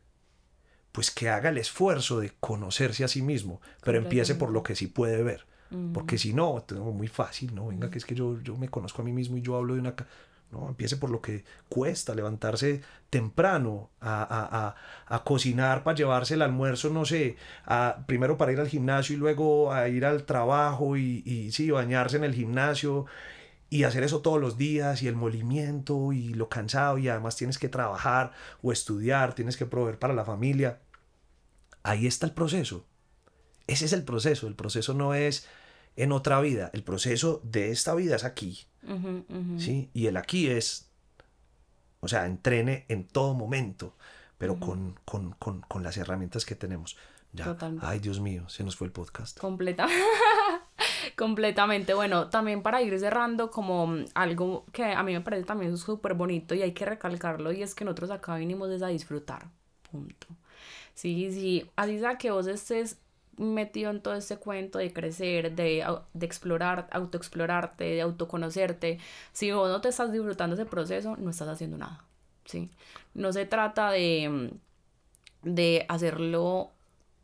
[0.92, 4.76] pues que haga el esfuerzo de conocerse a sí mismo, pero empiece por lo que
[4.76, 5.46] sí puede ver.
[5.94, 7.68] Porque si no, muy fácil, ¿no?
[7.68, 9.80] Venga, que es que yo, yo me conozco a mí mismo y yo hablo de
[9.80, 9.96] una...
[10.52, 10.68] ¿no?
[10.68, 14.76] Empiece por lo que cuesta levantarse temprano a,
[15.24, 19.72] cocinar para llevarse el almuerzo, no sé, a, primero para ir al gimnasio y luego
[19.72, 23.06] a ir al trabajo y, y sí, bañarse en el gimnasio
[23.72, 27.58] y hacer eso todos los días y el movimiento y lo cansado y además tienes
[27.58, 30.80] que trabajar o estudiar, tienes que proveer para la familia.
[31.84, 32.86] Ahí está el proceso.
[33.68, 34.48] Ese es el proceso.
[34.48, 35.48] El proceso no es
[35.96, 36.70] en otra vida.
[36.74, 38.66] El proceso de esta vida es aquí.
[39.58, 39.90] ¿sí?
[39.94, 40.90] Y el aquí es,
[42.00, 43.96] o sea, entrene en todo momento,
[44.38, 46.98] pero con, con, con, con, las herramientas que tenemos.
[47.34, 47.56] Ya.
[47.82, 49.40] Ay, Dios mío, se nos fue el podcast.
[49.40, 49.88] Completa.
[51.18, 51.94] Completamente.
[51.94, 56.56] Bueno, también para ir cerrando, como algo que a mí me parece también súper bonito
[56.56, 59.48] y hay que recalcarlo, y es que nosotros acá vinimos a disfrutar.
[59.90, 60.28] Punto.
[60.94, 61.70] Sí, sí.
[61.76, 62.98] Así sea que vos estés
[63.38, 69.00] metido en todo ese cuento de crecer, de, de explorar, autoexplorarte, de autoconocerte,
[69.32, 72.04] si vos no te estás disfrutando ese proceso, no estás haciendo nada,
[72.46, 72.70] ¿sí?
[73.14, 74.52] No se trata de,
[75.44, 76.72] de hacerlo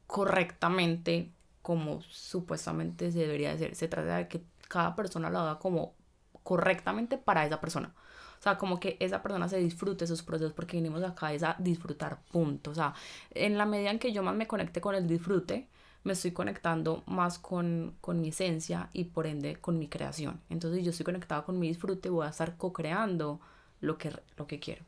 [0.08, 1.32] correctamente
[1.62, 5.96] como supuestamente se debería hacer, se trata de que cada persona lo haga como
[6.44, 7.94] correctamente para esa persona.
[8.40, 11.56] O sea, como que esa persona se disfrute esos procesos porque venimos acá es a
[11.60, 12.72] disfrutar, punto.
[12.72, 12.94] O sea,
[13.32, 15.68] en la medida en que yo más me conecte con el disfrute,
[16.04, 20.40] me estoy conectando más con, con mi esencia y por ende con mi creación.
[20.50, 23.40] Entonces, yo estoy conectada con mi disfrute, voy a estar co-creando
[23.82, 24.84] lo que, lo que quiero.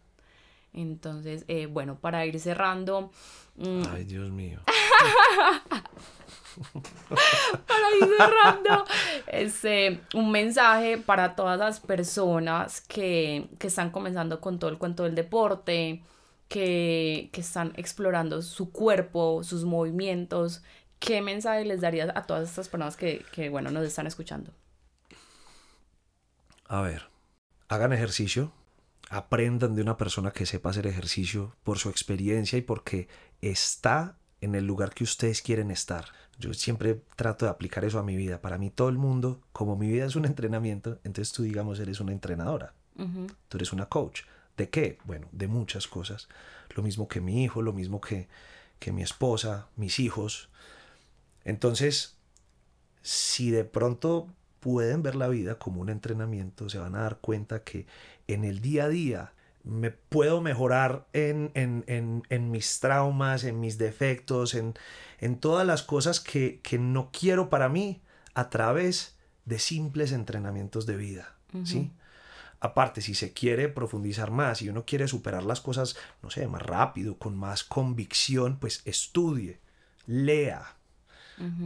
[0.74, 3.12] Entonces, eh, bueno, para ir cerrando.
[3.56, 4.60] Mm, Ay, Dios mío.
[7.68, 8.86] para ir cerrando,
[9.28, 15.04] este, un mensaje para todas las personas que, que están comenzando con todo el cuento
[15.04, 16.04] del deporte,
[16.48, 20.64] que, que están explorando su cuerpo, sus movimientos.
[21.00, 24.52] ¿Qué mensaje les darías a todas estas personas que, que, bueno, nos están escuchando?
[26.66, 27.10] A ver,
[27.70, 28.52] hagan ejercicio,
[29.10, 33.08] aprendan de una persona que sepa hacer ejercicio por su experiencia y porque
[33.42, 36.06] está en el lugar que ustedes quieren estar.
[36.38, 38.40] Yo siempre trato de aplicar eso a mi vida.
[38.42, 42.00] Para mí todo el mundo, como mi vida es un entrenamiento, entonces tú digamos eres
[42.00, 42.74] una entrenadora.
[43.48, 44.24] Tú eres una coach.
[44.58, 44.98] ¿De qué?
[45.06, 46.28] Bueno, de muchas cosas.
[46.76, 48.28] Lo mismo que mi hijo, lo mismo que,
[48.78, 50.50] que mi esposa, mis hijos.
[51.46, 52.18] Entonces,
[53.02, 54.28] si de pronto
[54.60, 57.86] pueden ver la vida como un entrenamiento, se van a dar cuenta que
[58.28, 59.34] en el día a día
[59.64, 64.74] me puedo mejorar en, en, mis traumas, en mis defectos, en,
[65.40, 68.02] todas las cosas que, no quiero para mí
[68.34, 71.36] a través de simples entrenamientos de vida.
[71.64, 71.92] ¿sí?
[72.62, 76.62] Aparte, si se quiere profundizar más, y uno quiere superar las cosas, no sé, más
[76.62, 79.60] rápido, con más convicción, pues estudie,
[80.06, 80.76] lea.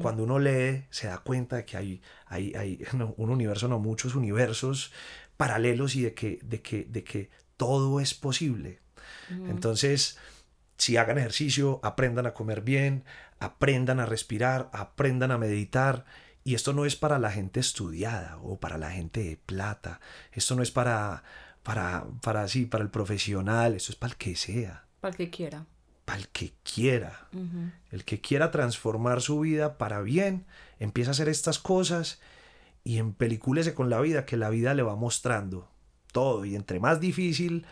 [0.02, 2.84] Cuando uno lee, se da cuenta de que hay, hay, hay
[3.18, 4.92] un universo, no muchos universos
[5.38, 8.80] paralelos y de que, de que, de que todo es posible.
[9.30, 10.18] Entonces,
[10.78, 13.04] si hagan ejercicio, aprendan a comer bien,
[13.40, 16.06] aprendan a respirar, aprendan a meditar.
[16.44, 20.02] Y esto no es para la gente estudiada o para la gente de plata.
[20.32, 21.24] Esto no es para,
[21.64, 23.74] para, para, sí, para el profesional.
[23.74, 24.86] Esto es para el que sea.
[25.00, 25.66] Para el que quiera.
[26.06, 27.28] Para el que quiera.
[27.92, 30.46] El que quiera transformar su vida para bien,
[30.80, 32.20] empieza a hacer estas cosas
[32.84, 35.70] y empeliculese con la vida, que la vida le va mostrando
[36.12, 36.46] todo.
[36.46, 37.66] Y entre más difícil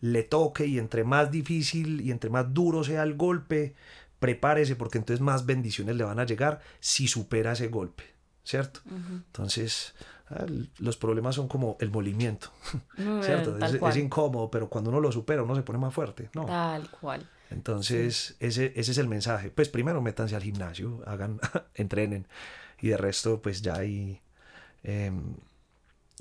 [0.00, 3.74] le toque y entre más difícil y entre más duro sea el golpe,
[4.18, 8.04] prepárese porque entonces más bendiciones le van a llegar si supera ese golpe,
[8.44, 8.80] ¿cierto?
[8.86, 9.94] Entonces,
[10.30, 10.46] ah,
[10.78, 12.50] los problemas son como el movimiento,
[13.22, 13.58] ¿cierto?
[13.58, 16.44] Es, incómodo, pero cuando uno lo supera, uno se pone más fuerte, ¿no?
[16.46, 17.28] Tal cual.
[17.50, 19.50] Entonces, ese, ese es el mensaje.
[19.50, 21.40] Pues primero métanse al gimnasio, hagan,
[21.74, 22.26] entrenen
[22.80, 24.20] y de resto, pues ya hay,
[24.82, 25.34] em,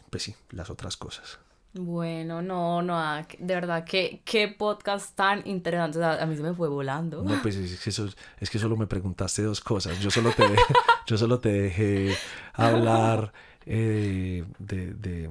[0.09, 1.39] pues sí, las otras cosas.
[1.77, 6.01] Bueno, no, no, ah, de verdad, qué, qué podcast tan interesante.
[6.01, 7.21] a mí se me fue volando.
[7.21, 8.07] No, pues es que, eso,
[8.39, 9.99] es que solo me preguntaste dos cosas.
[9.99, 10.43] Yo solo te,
[11.05, 12.15] yo solo te dejé
[12.53, 13.33] hablar
[13.65, 15.29] eh, de, de,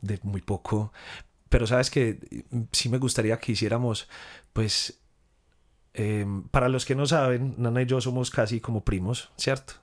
[0.00, 0.92] de, muy poco.
[1.48, 2.20] Pero sabes que
[2.70, 4.08] sí me gustaría que hiciéramos,
[4.52, 5.00] pues,
[5.94, 9.74] em, para los que no saben, Nana y yo somos casi como primos, ¿cierto?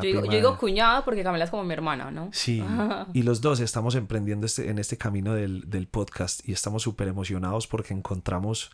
[0.00, 2.30] yo, digo, cuñada porque Camila es como mi hermana, ¿no?
[2.32, 2.62] Sí,
[3.12, 7.08] y los dos estamos emprendiendo este, en este camino del, del podcast y estamos súper
[7.08, 8.70] emocionados porque encontramos,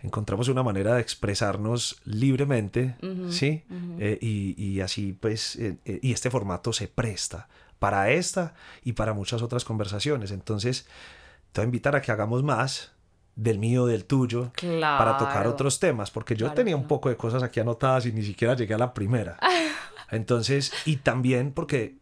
[0.00, 2.96] encontramos una manera de expresarnos libremente,
[3.30, 3.64] ¿sí?
[3.98, 8.54] Eh, y, y, así pues, eh, eh, y este formato se presta para esta
[8.84, 10.30] y para muchas otras conversaciones.
[10.30, 10.86] Entonces,
[11.52, 12.91] te voy a invitar a que hagamos más
[13.34, 17.42] del mío, del tuyo, para tocar otros temas, porque yo tenía un poco de cosas
[17.42, 19.38] aquí anotadas y ni siquiera llegué a la primera.
[20.10, 21.96] Entonces, y también porque,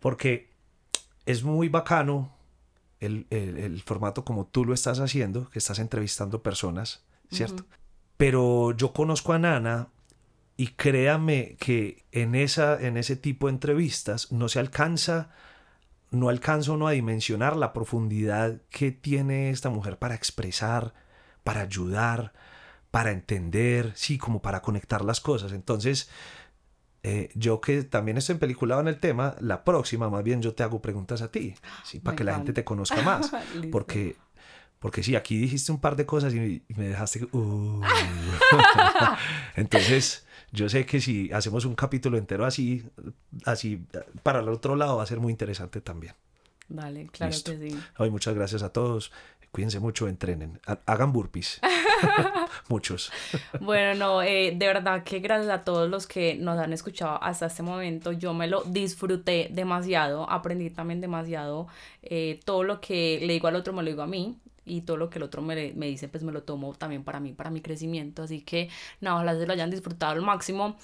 [0.00, 0.50] porque
[1.26, 2.34] es muy bacano
[3.00, 7.66] el, formato como tú lo estás haciendo, que estás entrevistando personas, ¿cierto?
[8.16, 9.88] Pero yo conozco a Nana
[10.56, 15.30] y créame que en, esa, en ese tipo de entrevistas no se alcanza,
[16.14, 20.94] no alcanzo no a dimensionar la profundidad que tiene esta mujer para expresar,
[21.42, 22.32] para ayudar,
[22.90, 25.52] para entender, sí, como para conectar las cosas.
[25.52, 26.08] Entonces,
[27.02, 30.62] eh, yo que también estoy peliculado en el tema, la próxima más bien yo te
[30.62, 31.54] hago preguntas a ti,
[31.84, 32.00] ¿sí?
[32.00, 33.30] para que la gente te conozca más.
[33.72, 34.16] porque,
[34.78, 37.24] porque sí, aquí dijiste un par de cosas y, me dejaste...
[37.32, 37.82] Uh.
[39.56, 42.84] Entonces, yo sé que si hacemos un capítulo entero así,
[43.44, 43.84] así,
[44.22, 46.14] para el otro lado va a ser muy interesante también.
[46.68, 47.78] Vale, claro que sí.
[47.96, 49.10] Ay, muchas gracias a todos.
[49.50, 50.60] Cuídense mucho, entrenen.
[50.86, 51.60] Hagan burpees.
[52.68, 53.12] Muchos.
[53.60, 57.46] bueno, no, eh, de verdad que gracias a todos los que nos han escuchado hasta
[57.46, 58.12] este momento.
[58.12, 61.68] Yo me lo disfruté demasiado, aprendí también demasiado.
[62.02, 64.38] Eh, todo lo que le digo al otro me lo digo a mí.
[64.64, 67.20] Y todo lo que el otro me, me dice, pues me lo tomo también para
[67.20, 68.22] mí, para mi crecimiento.
[68.22, 68.68] Así que,
[69.00, 70.76] nada, ojalá se lo hayan disfrutado al máximo.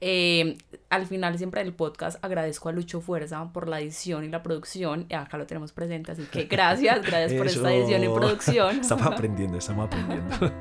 [0.00, 0.58] Eh,
[0.90, 5.06] al final siempre del podcast agradezco a Lucho Fuerza por la edición y la producción.
[5.08, 8.80] Y acá lo tenemos presente, así que gracias, gracias por esta edición y producción.
[8.80, 10.52] Estamos aprendiendo, estamos aprendiendo.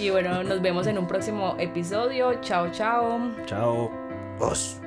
[0.00, 2.40] y bueno, nos vemos en un próximo episodio.
[2.40, 3.34] Chao, chao.
[3.46, 3.90] Chao.
[4.38, 4.85] Os.